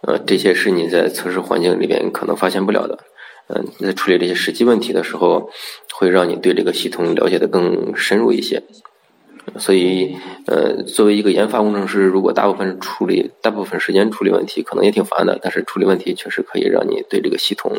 [0.00, 2.98] 呃，这些是你在测试环境里边可能发现不了的。
[3.48, 5.50] 嗯、在处理这些实际问题的时候，
[5.94, 8.62] 会让你对这个系统了解的更深入一些。
[9.56, 10.14] 所以，
[10.46, 15.38] 呃，作为一个研发工程师，如果大部分处理大部分时间处理问题，可能也挺烦的。
[15.42, 17.72] 但是处理问题确实可以让你对这个系统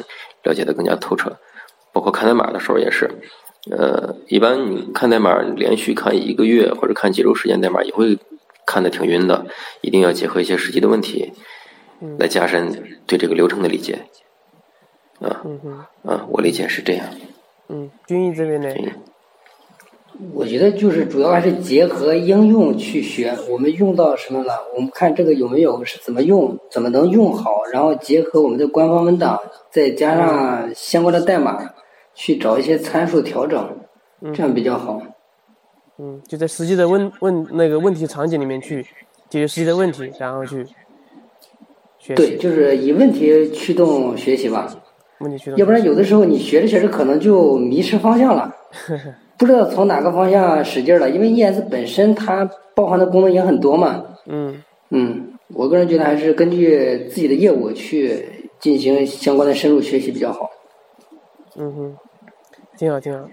[0.44, 1.38] 了解的更加透彻。
[1.94, 3.12] 包括看代码的时候也是，
[3.70, 8.18] 呃，一般你看代码连续看一个月或者看几周时间代码，也会
[8.66, 9.46] 看得挺晕的。
[9.82, 11.34] 一定要结合一些实际的问题，
[12.18, 14.08] 来加深对这个流程的理解。
[15.20, 17.06] 啊嗯嗯，啊，我理解是这样。
[17.68, 18.74] 嗯，军艺这边呢？
[20.34, 29.40] 我觉得就是主要还是结合应用去学，我们用到什么了，我们看这个有没有是怎么用，怎么能用好，然后结合我们的官方文档，
[29.72, 31.74] 再加上相关的代码，
[32.14, 33.78] 去找一些参数调整，
[34.34, 35.02] 这样比较好。
[36.00, 38.84] 嗯，就在实际的问问那个问题场景里面去
[39.30, 40.66] 解决实际的问题，然后去
[41.98, 44.68] 学对，就是以问题驱动学习吧。
[45.58, 48.56] 要不然有的时候你学着学着可能就迷失方向了，
[49.38, 51.10] 不知道从哪个方向使劲了。
[51.10, 54.06] 因为 ES 本身它包含的功能也很多嘛。
[54.28, 58.26] 嗯嗯，我个人觉得还是根据自己的业务去
[58.60, 60.50] 进行相关的深入学习比较好。
[61.58, 61.98] 嗯哼，
[62.78, 63.28] 挺好挺好。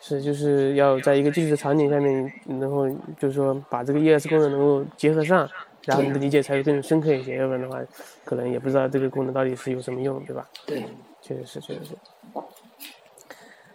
[0.00, 5.46] 是，就是要在一个具体的场景下面，然后就是说把这个 ES 功能能够结合上，
[5.84, 7.36] 然后你的理解才会更深刻一些。
[7.36, 7.80] 要不然的话，
[8.24, 10.48] 可能也不知道这个功能到底是有什么用，对吧？
[10.66, 10.82] 对，
[11.22, 11.98] 确实是，确实是。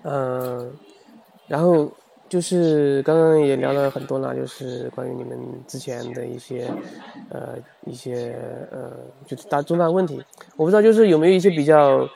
[0.04, 0.74] 嗯，
[1.48, 1.89] 然后
[2.30, 6.70] 就是刚刚也聊了很多了，就是关于你们之前的一些
[7.30, 8.36] 呃一些
[8.72, 8.92] 呃
[9.26, 10.22] 就是大重大问题，
[10.58, 12.08] 我不知道就是有没有一些比较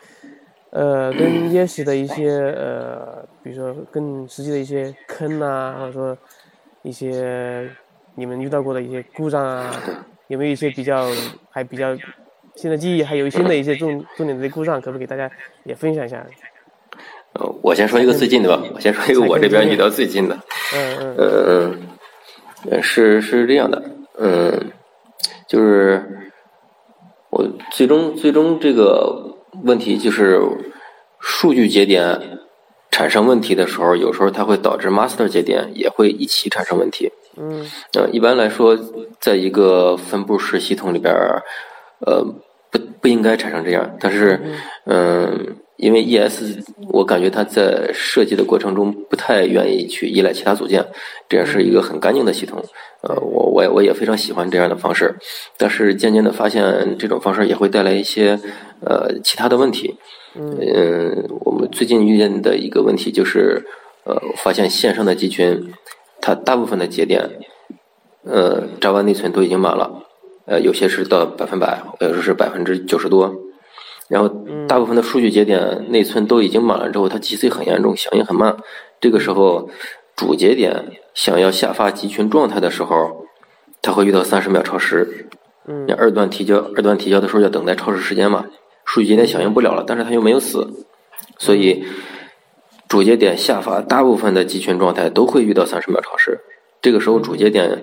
[0.72, 6.18] 呃跟 ES 的一些呃，比如说更实际的一些坑啊，或者说
[6.82, 7.70] 一些
[8.18, 9.72] 你们遇到过的一些故障啊，
[10.28, 11.08] 有没有一些比较
[11.52, 11.96] 还比较
[12.56, 15.30] 新的记忆还有新的一些重重点的故障，可不可以给大家
[15.64, 16.26] 也分享一下？
[17.34, 20.36] 呃，我先说一个最近的吧，我先说一个我这边遇到最近的。
[20.74, 21.88] 嗯嗯嗯，
[22.72, 23.84] 呃，是是这样的，
[24.18, 24.72] 嗯，
[25.48, 26.32] 就是
[27.30, 30.42] 我最终最终这个问题就是
[31.20, 32.40] 数据节点
[32.90, 37.12] 产生问题的时候，有时候它会导致 master 节点也会一起产生问题。
[37.40, 38.78] 嗯呃，一般来说，
[39.20, 41.44] 在一个分布式系统里边儿，
[42.06, 42.24] 呃，
[42.72, 43.96] 不不应该产生这样。
[44.00, 44.40] 但是，
[44.86, 50.86] 嗯、因为 ES，我感觉它在设计的过程中不太愿意去依赖其他组件，
[51.30, 52.64] 这样是一个很干净的系统。
[53.02, 55.16] 呃，我我也我也非常喜欢这样的方式，
[55.58, 58.40] 但是渐渐的发现这种方式也会带来一些
[58.82, 59.96] 呃其他的问题。
[60.36, 63.66] 嗯，我们最近遇见的一个问题就是，
[64.04, 65.72] 呃，发现线上的集群，
[66.22, 67.40] 它大部分的节点，
[68.24, 70.04] 呃，Java 内存都已经满了，
[70.46, 73.36] 呃，有些是到百分百，有时是百分之九十多，
[74.08, 74.30] 然后
[74.68, 78.58] 大部分的数据节点内存都已经满了之后，它 GC 很严重，响应很慢。
[79.00, 79.70] 这个时候，
[80.16, 83.26] 主节点想要下发集群状态的时候，
[83.82, 85.28] 它会遇到三十秒超时。
[85.70, 88.46] 嗯二段提交，二段提交的时候要等待超时时间嘛，
[88.86, 90.66] 数据节点响应不了了，但是它又没有死，
[91.38, 91.86] 所以
[92.88, 96.40] 主节点下发大部分的集群状态都会遇到三十秒超时，
[96.82, 97.82] 这个时候主节点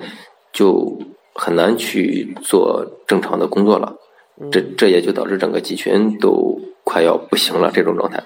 [0.53, 0.99] 就
[1.35, 3.97] 很难去做正常的工作了，
[4.51, 8.23] 这这也就导致整个集群都快要不行了这种状态。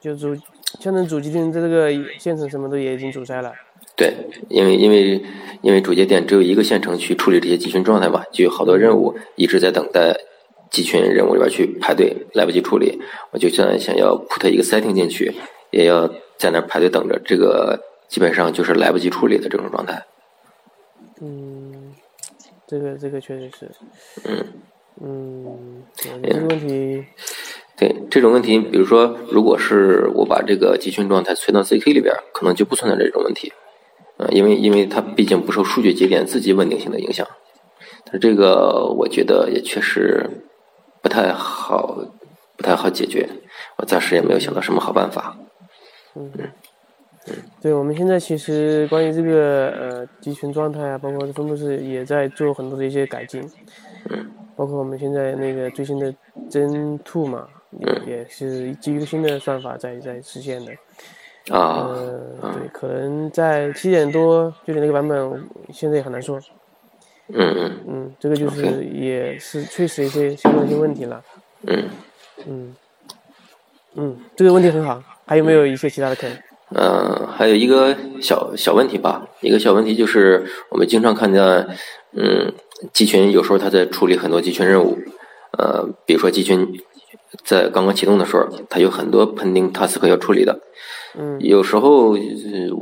[0.00, 0.36] 就主
[0.80, 3.52] 相当于主集群这个线程什么都也已经阻塞了。
[3.96, 4.12] 对，
[4.50, 5.22] 因为因为
[5.62, 10.14] 因为主节点只有一个线程去处理这些集群状态嘛，就有好多任务一直在等待
[10.70, 13.00] 集群任务里边去排队，来不及处理。
[13.30, 15.32] 我就在想要 put 一个 setting 进去，
[15.70, 20.04] 也要在那儿排队等着，这个基本上就是来不及处理的这种状态。
[21.20, 21.94] 嗯，
[22.66, 23.70] 这个这个确实是。
[24.24, 24.46] 嗯
[24.98, 25.82] 嗯，
[26.22, 27.04] 对这个问题，
[27.76, 33.52] 对这种问题，比如说，如果是我把这个集群状态存到 ZK 里边，可能就不存在这种问题。
[34.16, 37.26] 呃，因为因为它毕竟不受数据节点自己稳定性的影响，
[38.10, 40.30] 但这个我觉得也确实
[41.02, 41.98] 不太好，
[42.56, 43.28] 不太好解决。
[43.76, 45.36] 我暂时也没有想到什么好办法。
[47.60, 53.42] 对我们现在其实关于这个呃集群状态啊，包括分布式也在做很多的一些改进。
[54.10, 54.30] 嗯。
[54.54, 56.14] 包括我们现在那个最新的
[56.48, 57.46] 真 Two 嘛，
[58.06, 60.72] 也也是基于新的算法在在实现的。
[61.54, 66.40] 啊，呃，对，可能在七点多就点那个版本，现在也很难说。
[67.28, 71.22] 嗯嗯嗯，这个就是也是确实一些相关的一些问题了。
[71.66, 71.90] 嗯。
[72.46, 72.76] 嗯
[73.96, 75.02] 嗯，这个问题很好。
[75.26, 76.30] 还有没有一些其他的坑？
[76.74, 81.42] 嗯，还有一个小小问题吧，一个小问题就是我们经常看见，
[82.12, 82.52] 嗯，
[82.92, 84.98] 集群有时候它在处理很多集群任务，
[85.58, 86.66] 呃，比如说集群
[87.44, 90.58] 在刚刚启动的时候，它有很多 pending task 要处理的，
[91.16, 91.36] 嗯。
[91.40, 92.20] 有时候、呃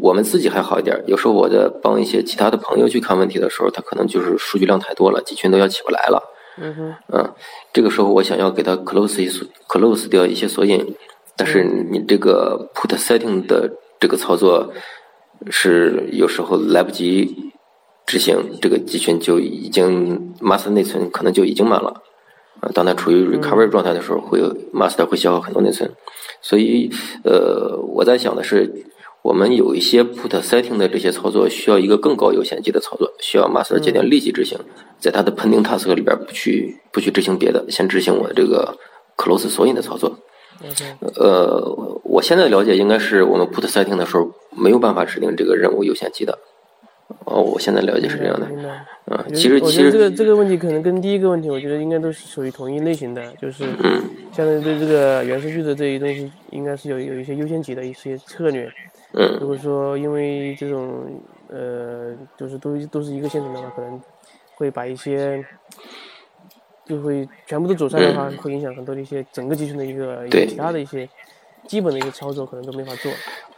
[0.00, 6.22] 我们自己还好一点，有时候我在帮一些其他的朋友去看问题的时候，他可能就是数据量太多了，集群都要起不来了，
[6.58, 6.94] 嗯哼。
[7.12, 7.34] 嗯，
[7.72, 10.94] 这个时候我想要给它 close 一锁 close 掉一些索引，
[11.36, 14.72] 但是你这个 put setting 的这个操作
[15.50, 17.52] 是有时候来不及
[18.06, 22.02] 执行，这个集群就已经 master 内存可能就已经满了。
[22.60, 25.90] 啊，当它处于 recovery 状态的时候，会有 master 会消耗很多内存，
[26.40, 26.88] 所以
[27.24, 28.86] 呃，我在想的是，
[29.22, 34.56] 我们有一些 put setting 的这些操作需要一个更高优先级的操作，需要 master 节点立即执行，
[35.00, 38.78] 在它的 pending task 里边不去不去执行别的，先执行我这个
[39.16, 40.16] close 索引的操作。
[41.16, 46.38] 呃，我现在了解应该是我们 put setting 的时候没有办法指定这个任务优先级的。
[47.26, 48.46] 哦，我现在了解是这样的。
[48.46, 48.68] 明白。
[48.68, 58.64] 啊，我觉得其实其我觉得这个，这个问题可能跟第一个问题，我觉得应该都是属于同一类型的，就是嗯相当于对这个原数据的这一东西，应该是有有一些优先级的一些策略。
[59.12, 61.04] 嗯如嗯果说因为这种
[61.48, 64.00] 呃，就是都都是一个线程的话，可能
[64.56, 65.44] 会把一些
[66.86, 70.46] 就会全部都走塞的话，会影响很多的一些整个集群的一个对。
[70.46, 71.08] 其他的一些
[71.66, 73.10] 基本的一些操作，可能都没法做。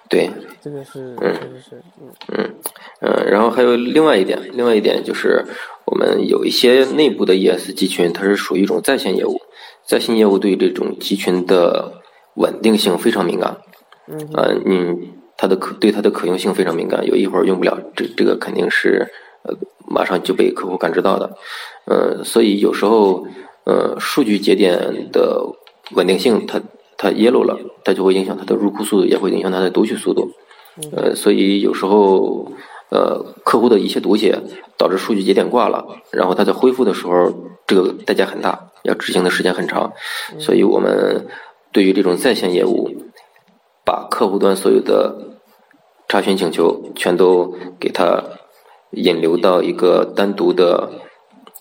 [0.08, 0.30] 对，
[0.62, 2.08] 这个是确实是嗯。
[2.28, 2.54] 嗯，
[3.00, 5.44] 呃，然后还有另外一点，另外一点就是
[5.84, 9.40] 我们有一些内部的 ES 集群，它是属于一种在线业务，
[9.84, 12.00] 在线业务对这种集群的
[12.34, 13.56] 稳定性非常敏感。
[14.06, 14.98] 嗯嗯，
[15.36, 19.10] 它的可对它的可用性非常敏感，有一会儿用不了，这这个肯定是
[19.42, 19.52] 呃
[19.86, 21.36] 马上就被客户感知到的。
[21.86, 23.26] 呃，所以有时候
[23.64, 25.46] 呃数据节点的
[25.92, 26.60] 稳定性它
[26.96, 30.30] 它 yellow 了，它就会影响它的入库速度，也会影响它的读取速度。
[30.92, 32.52] 呃，所以有时候
[32.90, 34.38] 呃客户的一些读写
[34.76, 37.32] 导致数据节点挂了，然后它在恢复的时候，
[37.66, 39.92] 这个代价很大，要执行的时间很长。
[40.38, 41.26] 所以我们
[41.72, 42.90] 对于这种在线业务，
[43.84, 45.38] 把客户端所有的
[46.08, 48.22] 查询请求全都给它
[48.90, 50.90] 引流到一个单独的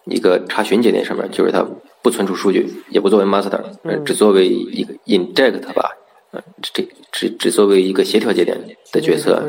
[0.06, 1.66] 一个查询节点上面，就是它
[2.02, 5.92] 不存储数据，也不作为 master，呃只作为一个 inject 吧，
[6.32, 8.56] 呃，这只只作为一个协调节点
[8.92, 9.42] 的角色，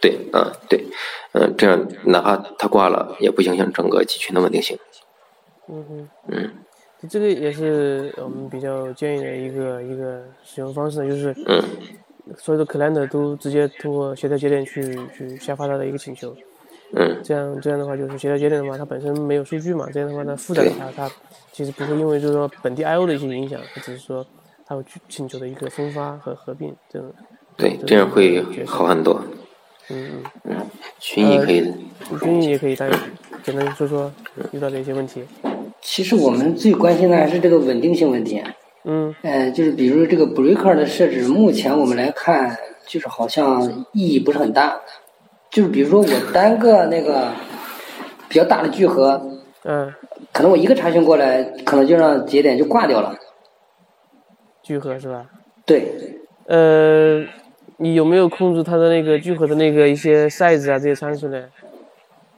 [0.00, 0.84] 对，啊，对，
[1.32, 4.78] 嗯，这样哪怕它挂了，也不影响整个集群的稳定性。
[5.68, 6.50] 嗯，
[7.08, 11.62] 这个也是我们比较建议的一个一个使用方式，就是，嗯，
[12.36, 16.36] 所有的 client 都直接通过协调节点去去下发它的一个请求。
[16.94, 21.10] 嗯，这样这样的话，就是协调节点的话，它本身没有数据嘛，这样的话，呢负载它它
[21.52, 24.24] 其实不会因为就是说本地 I/O 的一些影响，它只是说
[24.64, 27.12] 它会去请求的一个分发和合并这种。
[27.56, 29.20] 对，这样会好很多。
[29.88, 30.56] 嗯嗯嗯，
[30.98, 31.72] 群益可以，
[32.20, 32.98] 群益也可以，大家
[33.42, 34.12] 简单说说
[34.52, 35.22] 遇到的一些问题。
[35.80, 38.42] 其实我们最关心的还是这个稳定性问题。
[38.84, 39.14] 嗯。
[39.22, 42.56] 呃，就是比如这个 breaker 的设置，目前我们来看，
[42.86, 44.80] 就是好像意义不是很大。
[45.56, 47.32] 就是比如说我单个那个
[48.28, 49.18] 比较大的聚合，
[49.64, 49.90] 嗯，
[50.30, 53.16] 可能我一个查询过来，可能就让节点就挂掉了。
[54.62, 55.24] 聚合是吧？
[55.64, 56.20] 对。
[56.44, 57.24] 呃，
[57.78, 61.42] 你有没有控制它的那个聚合的那个一些 size 啊这些参数呢？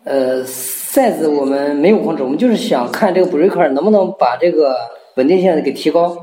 [0.04, 4.76] 呃，size 我们没有控制，我们就是想看这个 breaker 能不能把这个
[5.16, 6.16] 稳定性给提高。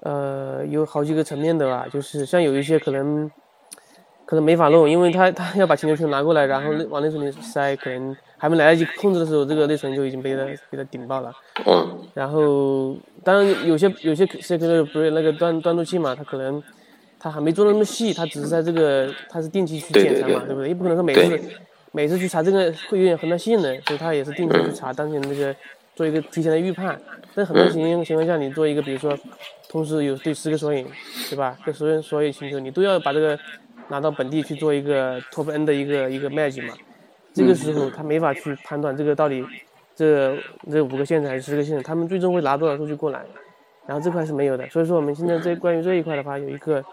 [0.00, 3.30] 呃，有好几个层面的吧，就是像有一些可能。
[4.26, 11.30] 可能没法弄，因为他他要把请求权拿过来，然后往内存里塞，可能还没来得及控制的时候，这个内存就已经被他被他顶爆了。
[11.66, 11.98] 嗯。
[12.14, 16.62] 然后，当然有些有些 C P U 不是那个端端路器嘛，它可能
[17.18, 20.68] 它还没做那么细，它只是在这个它是定期去检查嘛，对不对？
[20.68, 21.40] 也不可能说每次
[21.92, 25.54] 每次去查这个会有点很大性能，所以它也是定期去查当前那个
[25.94, 26.98] 做一个提前的预判。
[27.34, 29.14] 但很多情情况下，你做一个比如说
[29.68, 30.86] 同时有对十个索引，
[31.28, 31.56] 对吧？
[31.64, 33.38] 对十个索引请求，你都要把这个。
[33.88, 36.74] 拿到本地去做一个 top n 的一个一个 match 嘛，
[37.32, 39.44] 这个时候他没法去判断这个到底
[39.94, 40.36] 这
[40.70, 43.20] 这五个线程还是十个线程，他们最终会拿多少数据过来，
[43.86, 46.84] 然后这块是没有的，所以说我们现在在关于这一块的话，有一个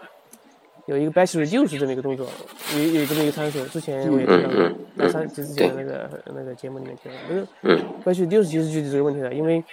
[0.86, 2.28] 有一个 batch reduce 这么一个动作，
[2.76, 7.34] 有有这么一个参数，之前我也提到过，在三之前的那个那个节目里面提到，这
[7.68, 9.64] 个 batch reduce 其实就是这个问题的，因为。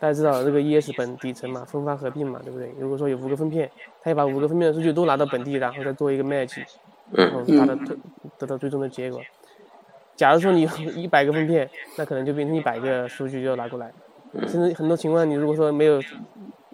[0.00, 2.72] 大家知道这个 ES 本底层嘛，分发合并嘛，对不对？
[2.78, 3.70] 如果说有五个分片，
[4.02, 6.62] 他要把五个分片的数据都拿到本地，然后再做一个 match，
[7.12, 7.74] 然后达到
[8.38, 9.20] 得到最终的结果。
[10.14, 13.92] 假如说你有一百个分片，那可能就变成一百个数据就要拿过来。
[14.46, 16.00] 甚至很多情况，你如果说没有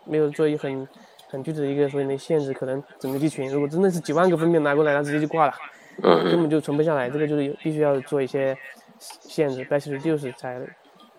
[0.05, 0.87] 没有做一很
[1.29, 5.55] 很具体的一个所谓的限制，可能整个集群如果真的是几万个分片拿过来，它直接就挂了，
[6.03, 7.09] 根本就存不下来。
[7.09, 8.57] 这个就是必须要做一些
[8.99, 10.61] 限制，batch reduce 才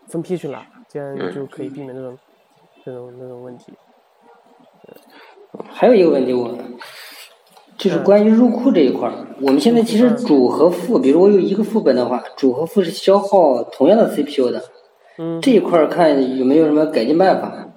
[0.08, 0.66] 分批去拿。
[0.88, 2.18] 这样就可以避免这种、
[2.86, 3.74] 这种、那种问题。
[5.70, 6.58] 还有一个问题，我
[7.78, 9.14] 就是关于入库这一块儿。
[9.42, 14.64] 我们现在其实主和副，比如我有一个副本的话，主和副是消耗同样的 CPU 的。
[15.18, 15.42] 嗯。
[15.42, 17.68] 这一块儿看有没有什么改进办法？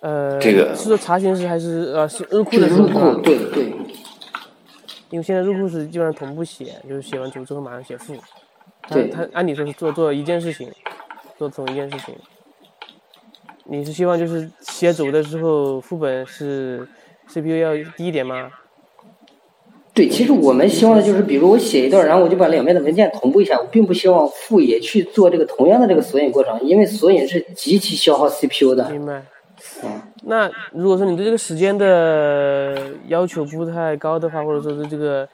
[0.00, 2.82] 呃，这个是说查询时还是呃是入库的时候？
[2.82, 3.72] 入库，对对。
[5.10, 8.14] 因为现在入库是基本上同步写，就是写完主之后马上写副。
[8.90, 9.08] 对。
[9.08, 10.70] 他按理说是做做一件事情。
[11.38, 12.14] 做同一件事情，
[13.64, 16.86] 你是希望就是写走的时候副本是
[17.26, 18.50] CPU 要低一点吗？
[19.94, 28.90] 对，其实我们希望的就是，比如我写一段，然后我就把两边的文件同步一下，我并不希望副也去做这个同样的这个索引过程，因为索引是极其消耗 CPU 的。
[28.90, 29.22] 明白。
[30.24, 35.26] 那如果说你对这个时间的要求不太高的话，或者说是这个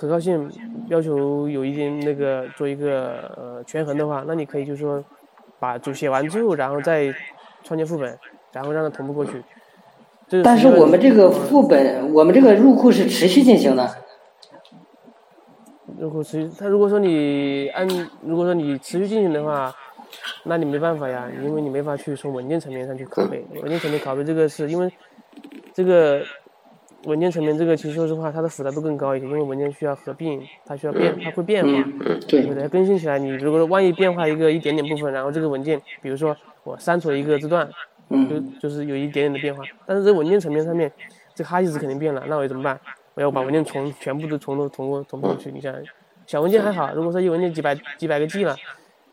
[0.00, 0.50] 可靠性
[0.88, 5.04] 要求有一定那个做一个呃权衡的话，那你可以就是说。
[5.62, 7.14] 把主写完之后，然后再
[7.62, 8.18] 创建副本，
[8.50, 9.44] 然后让它同步过去。
[10.42, 13.86] 但是我们这个副本，我们这个入库是持续进行的。
[15.98, 17.86] 入库持续，他如果说你按，
[18.22, 19.70] 如果说你持续进行的话，
[20.44, 23.44] 那你没办法呀，因为你没法去从文件层面上去拷贝。
[23.60, 24.90] 文件层面拷贝这个是因为
[25.74, 26.22] 这个。
[27.04, 31.70] 文件层面这个其实说实话，它的复杂度更高一些，因为文件需要合并，它需要变，它会变化，
[32.28, 32.68] 对不对？
[32.68, 37.66] 更新起来，你如果万一变化一个一点点部分，然后这个文件，比如说我删除了一个字段，
[38.28, 40.92] 就就是有一点点的变化，但是这文件层面上面，
[41.34, 42.78] 这个哈希值肯定变了，那我怎么办？
[43.14, 45.50] 我要把文件重全部都重头重过同步过去。
[45.50, 45.74] 你想，
[46.26, 48.54] 小文件还好，如果说一文件几百几百个 G 了，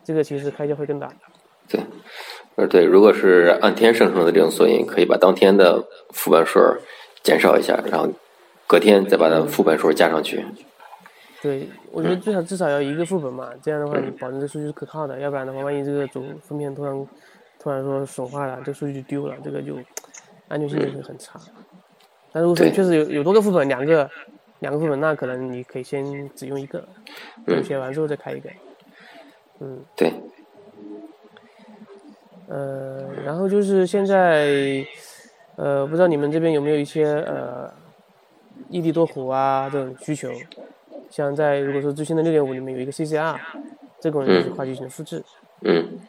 [0.04, 1.10] 这个其实开销会更大。
[1.70, 1.82] 对，
[2.56, 6.60] 呃对，如果是按天生成的这种索引，可以把当天的副本数。
[7.28, 8.08] 减少一下，然后
[8.66, 10.46] 隔天再把它副本数加上去。
[11.42, 15.20] 对，我觉得最少至少要一个副本嘛，这样的话你保证这数据是可靠的。
[15.20, 17.08] 要不然的话，万一这个主分片突然
[17.60, 19.76] 突然说损坏了，这数据就丢了，这个就
[20.48, 21.38] 安全性就会很差。
[22.32, 24.10] 但如果说确实有有多个副本，两个
[24.60, 26.88] 两个副本，那可能你可以先只用一个，
[27.62, 28.50] 写完之后再开一个。
[29.60, 30.14] 嗯，对。
[32.48, 34.88] 呃，然后就是现在。
[35.58, 37.70] 呃，不知道你们这边有没有一些呃
[38.70, 40.32] 异地多弧啊这种需求？
[41.10, 43.36] 像在如果说最新的六点五里面有一个 CCR，
[44.00, 45.24] 这种就是跨机型的复制。
[45.62, 46.00] 嗯，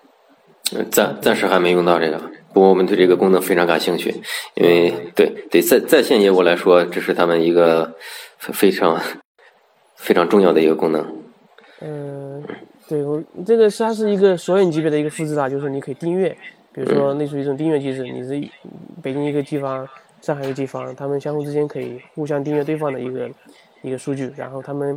[0.91, 2.19] 暂暂时还没用到这个，
[2.53, 4.11] 不过我们对这个功能非常感兴趣，
[4.55, 7.95] 因为对对在在线业务来说，这是他们一个
[8.39, 9.01] 非常
[9.97, 11.17] 非常重要的一个功能。
[11.81, 12.43] 嗯，
[12.89, 16.37] 对我这个是它是一个索引级别的一个复制啊，就是你可以订阅，
[16.79, 18.49] 比如说类似于这种订阅机制，你是
[19.03, 19.85] 北京一个地方，
[20.21, 23.29] 上海一个地方，他们相互之间可以互相订阅对方的一个
[23.83, 24.97] 一个数据，然后他们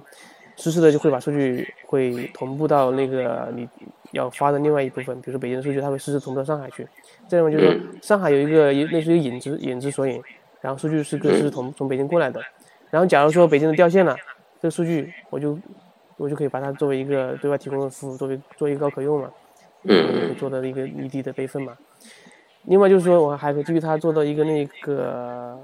[0.57, 3.67] 实时的就会把数据会同步到那个你
[4.11, 6.87] 要发的另外一部分，比如说北京的数据，它会实时同步到上海去，
[7.27, 10.21] 这样就是说上海有一个类似于影子影子索引，
[10.61, 12.39] 然后数据是个是从从北京过来的，
[12.91, 14.15] 然后假如说北京的掉线了，
[14.61, 15.57] 这个数据我就。
[16.17, 19.31] 我就可以把它作为一个对外提供的服务，作为做一个高可用嘛，
[19.83, 21.75] 嗯，做的一个异地的备份嘛。
[22.65, 25.57] 另外就是说，我还可以基于它做到一个那个，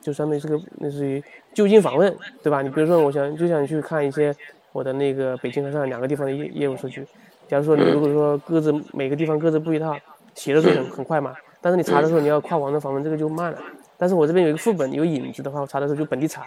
[0.00, 1.22] 就相当于是个类似于
[1.52, 2.62] 就近访问，对吧？
[2.62, 4.34] 你比如说，我想就想去看一些
[4.72, 7.06] 我的那个北京和上海两个地方的业业务数据。
[7.48, 9.94] 假如说你如果说各自每个地方各自布一套，
[10.34, 13.58] 写的时候很很快嘛，但是你查的时候你要跨网的访问，这个就慢了。
[13.98, 16.46] 但是我这边有一个副本有影子的话，我查的时候就本地查，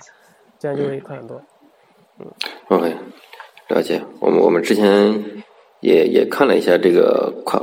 [0.58, 1.39] 这样就会快很多。
[2.20, 2.26] 嗯
[2.70, 2.95] ，OK。
[3.70, 5.14] 了解，我们我们之前
[5.86, 7.61] 也也看了一下这个跨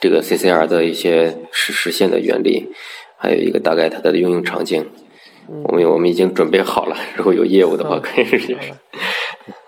[0.00, 2.68] 这个 CCR 的一些实实现的原理，
[3.16, 4.84] 还有一个大概它的应用场景。
[5.62, 8.56] 我们我们已经准备好了，如果有业务的话可以试试。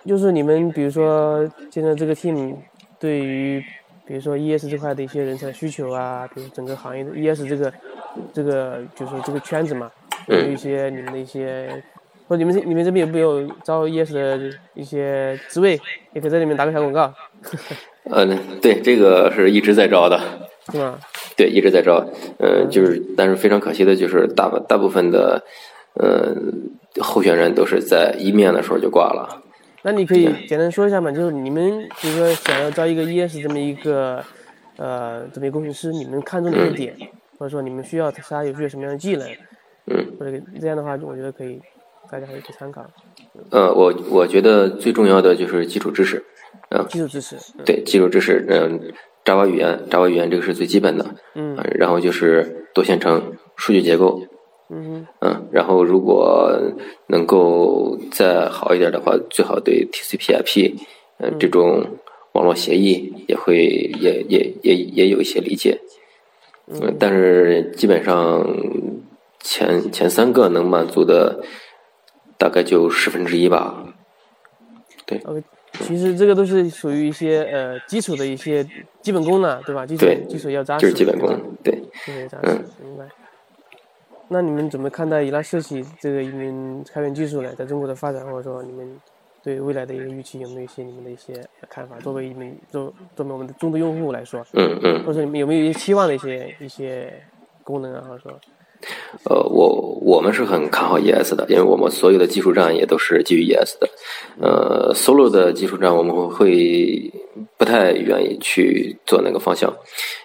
[0.05, 2.57] 就是你们比如说现在这个 team
[2.99, 3.62] 对于
[4.07, 7.72] 比如说 ES 这块的一些人才需求啊，比如整个行业的 ES 这个
[8.32, 9.88] 这个就是这个圈子嘛，
[10.26, 11.82] 有一些你们的一些。
[12.29, 15.81] 或者你们你们这边有没有招 ES 的一些职位？
[16.12, 17.12] 也可以在里面打个小广告。
[18.11, 20.20] 嗯， 对，这个是一直在招的。
[20.72, 20.99] 是吗？
[21.37, 22.05] 对，一直在招。
[22.39, 25.41] 嗯，就是，但是非常可惜的就是大大部分的，
[26.03, 26.70] 嗯，
[27.01, 29.43] 候选人都是在一面的时候就挂了。
[29.83, 31.12] 那你可以简单说一下嘛？
[31.12, 34.24] 就是你们比如说想要招一个 ES 这么一个
[34.77, 36.93] 呃这么一个工程师，你们看重哪个点？
[37.39, 39.29] 或者说你们需要他有具有什么样的技能？
[39.87, 40.05] 嗯。
[40.18, 41.61] 或者这样的话，我觉得可以。
[42.11, 42.85] 大家可以去参考。
[43.51, 46.25] 呃，我我觉得最重要的就是基础知识，
[46.71, 48.81] 嗯，基础知识，对，基础知识，嗯
[49.25, 51.05] ，Java 语言，Java 语言这个是最基本的，
[51.35, 54.23] 嗯，然后就是多线程、数据结构，
[54.71, 56.59] 嗯嗯，然后如果
[57.09, 60.75] 能够再好一点的话，最好对 TCP/IP，
[61.19, 61.85] 嗯，这种
[62.33, 63.57] 网络协议也会
[64.01, 65.79] 也也也也有一些理解，
[66.69, 68.47] 嗯，但是基本上
[69.41, 71.45] 前前三个能满足的。
[72.39, 73.84] 大概就十分之一吧，
[75.07, 75.18] 对。
[75.24, 78.66] 呃，其实这个都是属于一些呃基础的一些
[79.01, 79.87] 基本功了，对吧？
[79.87, 80.82] 基础基础要扎实。
[80.82, 81.74] 就是基本功，对。
[82.05, 83.07] 基础扎实，明白。
[84.28, 87.55] 那你们怎么看待伊拉设计这个一名开源技术呢？
[87.55, 89.01] 在中国的发展，或者说你们
[89.43, 91.97] 对未来的一个预期，有没有一些你们的一些看法？
[92.01, 94.99] 作为一名作作为我们的中度用户来说，嗯嗯。
[95.01, 97.22] 或者说你们有没有一些期望的一些一些
[97.62, 98.05] 功能啊？
[98.09, 98.41] 或者说？
[99.24, 103.89] 呃，我我们是很看好 ES 的，因为我们所有的技术站也都是基于 ES 的。
[104.41, 107.12] 呃，Solo 的技术站我们会
[107.57, 109.74] 不太愿意去做那个方向。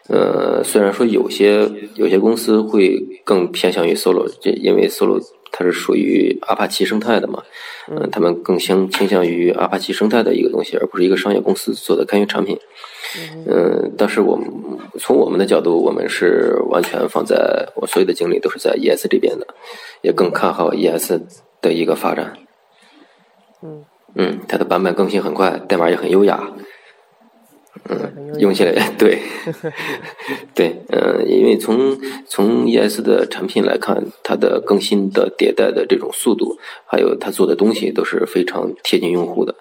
[0.08, 5.20] 呃，虽然说有些有些公司会更偏向于 Solo，这因为 Solo
[5.52, 7.43] 它是属于阿帕奇生态的嘛，
[7.89, 12.58] 嗯，他们更倾倾向于阿帕奇生态的一个东西，而不是一个商业公司做的开源产品。
[13.45, 14.47] 嗯，但是我们
[14.99, 19.47] 从我们的角度，我们是完全放在我所有的精力都是在 ES 这边的，
[20.01, 21.20] 也更看好 ES
[21.62, 22.34] 的一个发展。
[23.64, 23.86] 嗯
[24.16, 26.51] 嗯，它的版本更新很快，代码也很优雅。
[27.89, 29.20] 嗯，用起来对
[30.53, 31.97] 对，嗯，因为从
[32.28, 39.55] 从 ES 的产品来看，它的更新的迭代的这种速度，还有它做的东西都是非常贴近用户的。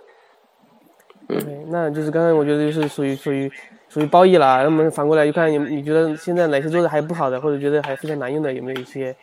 [1.31, 3.51] 嗯，那就是刚才我觉得就是属于属于
[3.89, 4.62] 属于褒义了。
[4.64, 9.14] 那么反过来就看你你觉得现在哪些做的还不好的，或者觉得还非常难用的，有没有一些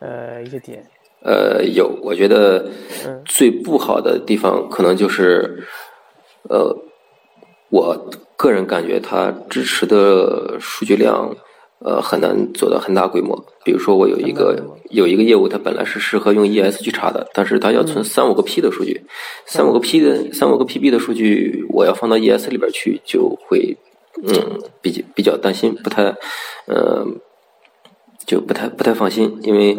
[0.00, 0.84] 呃一些点？
[1.22, 2.68] 呃，有，我觉得
[3.24, 5.64] 最不好的地方可能就是
[6.48, 6.76] 呃，
[7.70, 11.34] 我个人感觉它支持的数据量。
[11.84, 13.44] 呃，很难做到很大规模。
[13.62, 14.58] 比如说，我有一个
[14.90, 19.02] 有一个业务，它本来是适合用 ES 去查的，但是它要存三五个 P 的数据，
[19.46, 23.76] 三五个 P 的三五个 PB 的数据，我要放到 ES 里边去，就会
[24.26, 24.32] 嗯，
[24.80, 26.04] 比较比较担心，不太
[26.66, 27.06] 呃。
[28.26, 29.76] 就不太不太放心，因为，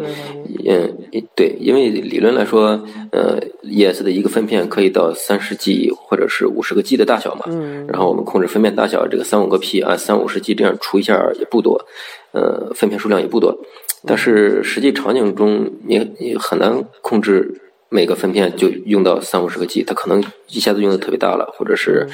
[0.64, 0.96] 嗯，
[1.34, 2.80] 对，因为理论来说，
[3.10, 11.84] 呃，ES 的一个分片可以到三十 G 或者是五十个 G 的大小嘛，嗯，然后我们控制分片大小，这个三五个 P 按三五十 G 这样除一下也不多，
[12.32, 13.58] 呃，分片数量也不多，
[14.06, 22.06] 但是实际场景中你你很难控制每个分片就用到三五十个 G，它可能一下子用的特别大了，或者是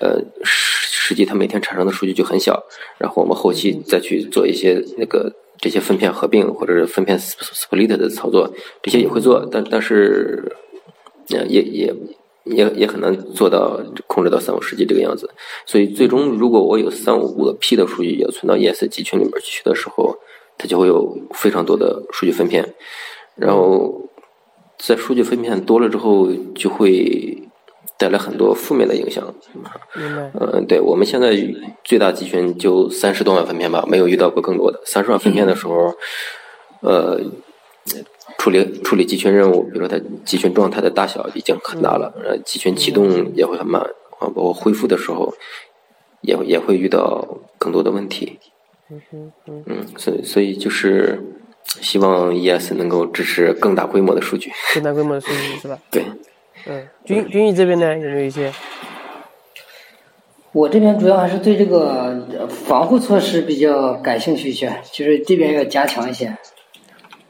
[0.00, 0.20] 呃
[1.06, 2.64] 实际它每天产生的数据就很小，
[2.96, 8.50] 然后我们后期再去做一些那个这些分片合并或者是分片 split 的操作，
[8.82, 10.50] 这些也会做，但但是
[11.28, 11.94] 也也
[12.44, 15.28] 也也很难做到控制到三五十 G 这个样子，
[15.66, 20.16] 所以最终如果我有三五个 P 的数据要存到 ES 集群里面去的时候，
[20.56, 22.74] 它就会有非常多的数据分片，
[23.36, 24.08] 然后
[24.78, 27.43] 在数据分片多了之后，就会
[27.98, 29.22] 带来很多负面的影响。
[29.94, 30.30] 明白。
[30.40, 31.36] 嗯，对，我们现在
[31.82, 34.80] 最大集群就三十多万分片吧，没有遇到过更多的。
[34.84, 35.94] 三十万分片的时候，
[36.80, 37.20] 呃，
[38.38, 43.80] 处理处理集群任务，比如说它集群状态的大小已经很大了，呃，集群启动也会很慢，
[44.18, 45.32] 啊，包括恢复的时候，
[46.20, 48.38] 也也会遇到更多的问题。
[48.90, 51.18] 嗯哼嗯，嗯，所以所以就是
[51.80, 54.50] 希望 ES 能够支持更大规模的数据。
[54.74, 55.78] 更大规模的数据是吧？
[55.90, 56.04] 对，
[56.66, 58.52] 嗯，军军艺这边呢有没有一些？
[60.52, 66.36] 我这边主要还是对这个呃防护措施比较感兴趣一些，就是这边要加强一些。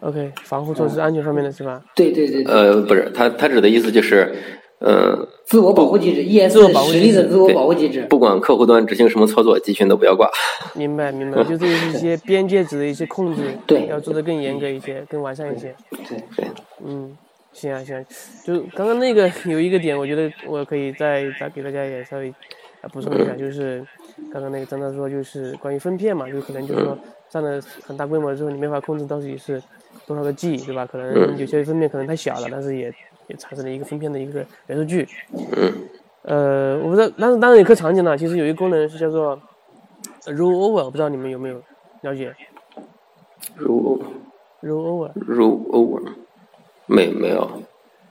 [0.00, 1.82] OK，防护措施、安全上面的是吧？
[1.96, 4.30] 对对对，对呃，不是，他他指的意思就是，
[4.80, 8.02] 呃，自我保护机制，ES 自我保护机制实力的自我保护机制。
[8.10, 10.28] 不管客户端执行什么操作，集群都不要挂。
[10.74, 15.74] 明白明白，就这是一些边界值的一些控制，对要做的更严格一些，更完善一些。
[15.90, 16.46] 对，对，
[16.84, 17.16] 嗯，
[17.54, 18.04] 行啊行啊，
[18.44, 22.28] 就刚刚那个 有一个点，我觉得我可以再再给大家也稍微
[22.82, 23.82] 啊补充一下，就是
[24.30, 26.98] 刚刚那个张大说，就是关于分片嘛，就可能就是说
[27.30, 29.62] 占了很大规模之后，你没法控制到底是
[30.06, 30.84] 多少个 G，对吧？
[30.84, 32.92] 可能有些分片可能太小了，但是也
[33.28, 35.08] 也产生了一个分片的一个元数据。
[35.32, 35.72] 嗯。
[36.22, 39.38] 呃，我不知道，但是当然有个场景呢，其实有一个功能是叫做
[40.24, 41.62] roll over，我不知道你们有没有
[42.00, 42.34] 了解？
[43.54, 44.00] 如
[44.62, 45.10] roll over。
[45.14, 46.00] 如 over，
[46.86, 47.62] 没没有，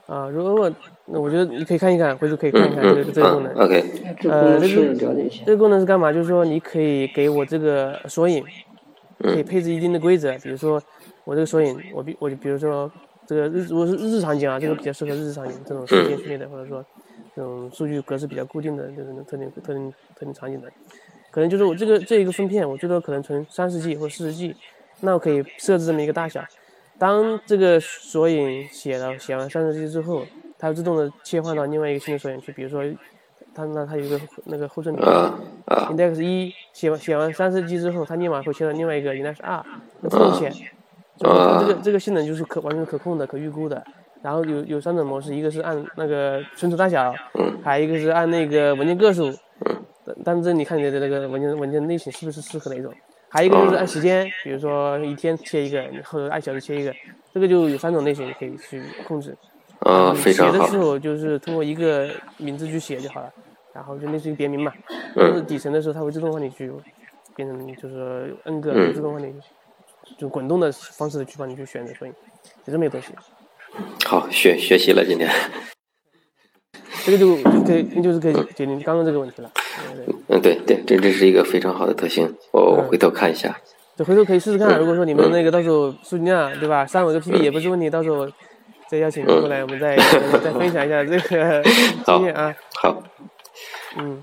[0.06, 0.70] 啊，如果
[1.06, 3.52] 那我觉得你可以看一看，回头可以看嗯一看这个嗯这个功能。
[3.52, 3.84] 嗯，OK，
[4.28, 5.52] 呃这功能是了解一下这。
[5.52, 6.12] 个功能是干嘛？
[6.12, 8.42] 就是说你可以给我这个索引，
[9.20, 10.82] 可以嗯配置一定的规则，比如说
[11.24, 12.90] 我这个索引，我比我就比如说
[13.26, 16.84] 这个日如果是日常场景啊，这个比较适合日常场景这种时间序列的，或者说
[17.36, 20.68] 这种数据格式比较固定的这种特定特定特定场景的，
[21.30, 24.56] 可能就是我这个这一个分片，我最多可能存三十 G 或四十 G，
[25.00, 26.42] 那我可以设置这么一个大小。
[26.98, 30.24] 当这个索引写了写完三十 G 之后，
[30.58, 32.82] 它会自动的切换到另外一个新的索引去，比如说
[33.54, 34.90] 它那它有一个那个后缀
[35.90, 39.64] index 一写完写完三十 G 之后，它立马会切到另外一个 index 二，
[40.00, 40.50] 那自动写，
[41.18, 43.84] 这个这个性能就是可完全可控的、可预估的。
[44.22, 47.14] 然后有有三种模式，一个是按那个存储大小，
[47.62, 49.30] 还有一个是按那个文件个数，
[50.02, 52.90] 但但是你看你的那个文件文件类型是不是适合哪种？
[53.34, 56.94] 还有一个就是按时间，比如说一天切一个，或者按小时切一个，
[57.32, 59.36] 这个就有三种类型可以去控制。
[59.80, 63.32] 啊，你非常好写的时，候就是通过一个名字去写就好了，
[63.72, 64.72] 然后就类似于别名嘛。
[65.16, 66.70] 就是底层的时候，它会自动帮你去
[67.34, 69.34] 变成就是说 n 个嗯自动帮你
[70.16, 72.12] 就滚动的方式去帮你去选择所以，
[72.66, 73.08] 有这么一个东西。
[74.06, 75.28] 好学学习了今天，
[77.04, 79.50] 这个就就可以就是可以解决你刚刚这个问题了。
[80.28, 83.56] 嗯，对对，这这是一个非常好的特性，我我回头看一下，
[83.96, 88.28] 就回头可以试试看，如果说你们那个到时候数据量对吧，三五个 PP 也不是问题，到时候
[88.88, 91.62] 再邀请你过来，我们再再分享一下这个
[92.04, 92.54] 经验啊。
[92.82, 93.02] 好，
[93.96, 94.22] 嗯，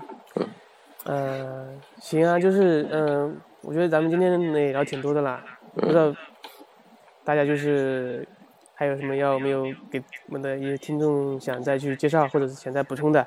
[1.04, 1.68] 呃，
[2.00, 5.42] 行啊，就是嗯、我觉得咱们今天也聊挺多的啦，
[5.74, 6.14] 不知道
[7.24, 8.26] 大家就是
[8.74, 13.26] 还有什么要没有给我们的一些听众想再去介绍，或者是想再补充的，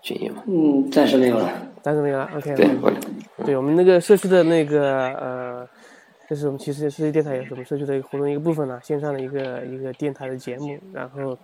[0.00, 1.50] 军医嘛，嗯，暂时没有了。
[1.82, 2.28] 暂时没有了。
[2.34, 2.92] OK，对，我
[3.44, 5.68] 对我们那个社区的那个呃，
[6.28, 11.38] 这是我们其实社区电台也是我们社区的一个活动一个部分了，线上的一个一个电台的节目，然后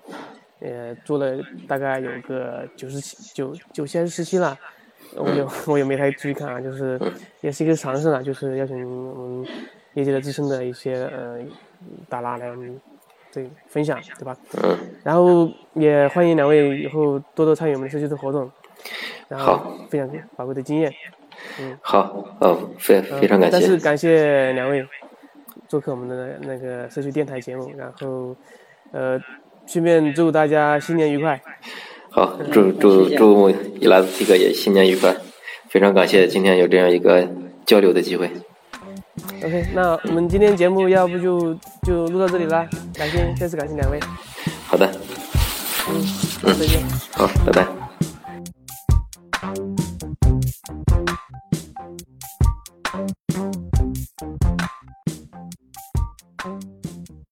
[0.60, 1.38] 呃做了
[1.68, 4.58] 大概有个九十七九九期还是十七了，
[5.16, 7.00] 我也 我也没太注意看啊，就是
[7.40, 8.76] 也是一个尝试了，就是邀请
[9.18, 9.46] 我们
[9.94, 11.38] 业界的资深的一些呃
[12.08, 12.78] 大拉来我们
[13.34, 14.36] 对分享，对吧？
[14.62, 18.48] 嗯，然后也欢迎两位以后多多参与我们的社区的活动，
[19.28, 19.76] 然后好。
[19.90, 20.92] 分享宝贵的经验。
[21.60, 21.76] 嗯。
[21.82, 24.86] 好，哦，非嗯非常感谢，再次感谢两位
[25.66, 28.36] 做客我们的那个社区电台节目，然后
[28.92, 29.20] 呃，
[29.66, 31.40] 顺便祝大家新年愉快。
[32.10, 35.12] 好，祝祝祝伊拉斯提克也新年愉快，
[35.68, 37.28] 非常感谢今天有这样一个
[37.66, 38.30] 交流的机会，
[39.42, 44.00] OK，那我们今天节目要不就就录到这里啦，感谢再次感谢两位，
[44.66, 44.90] 好的，
[45.88, 46.82] 嗯，再见。
[47.12, 47.83] 好，拜拜。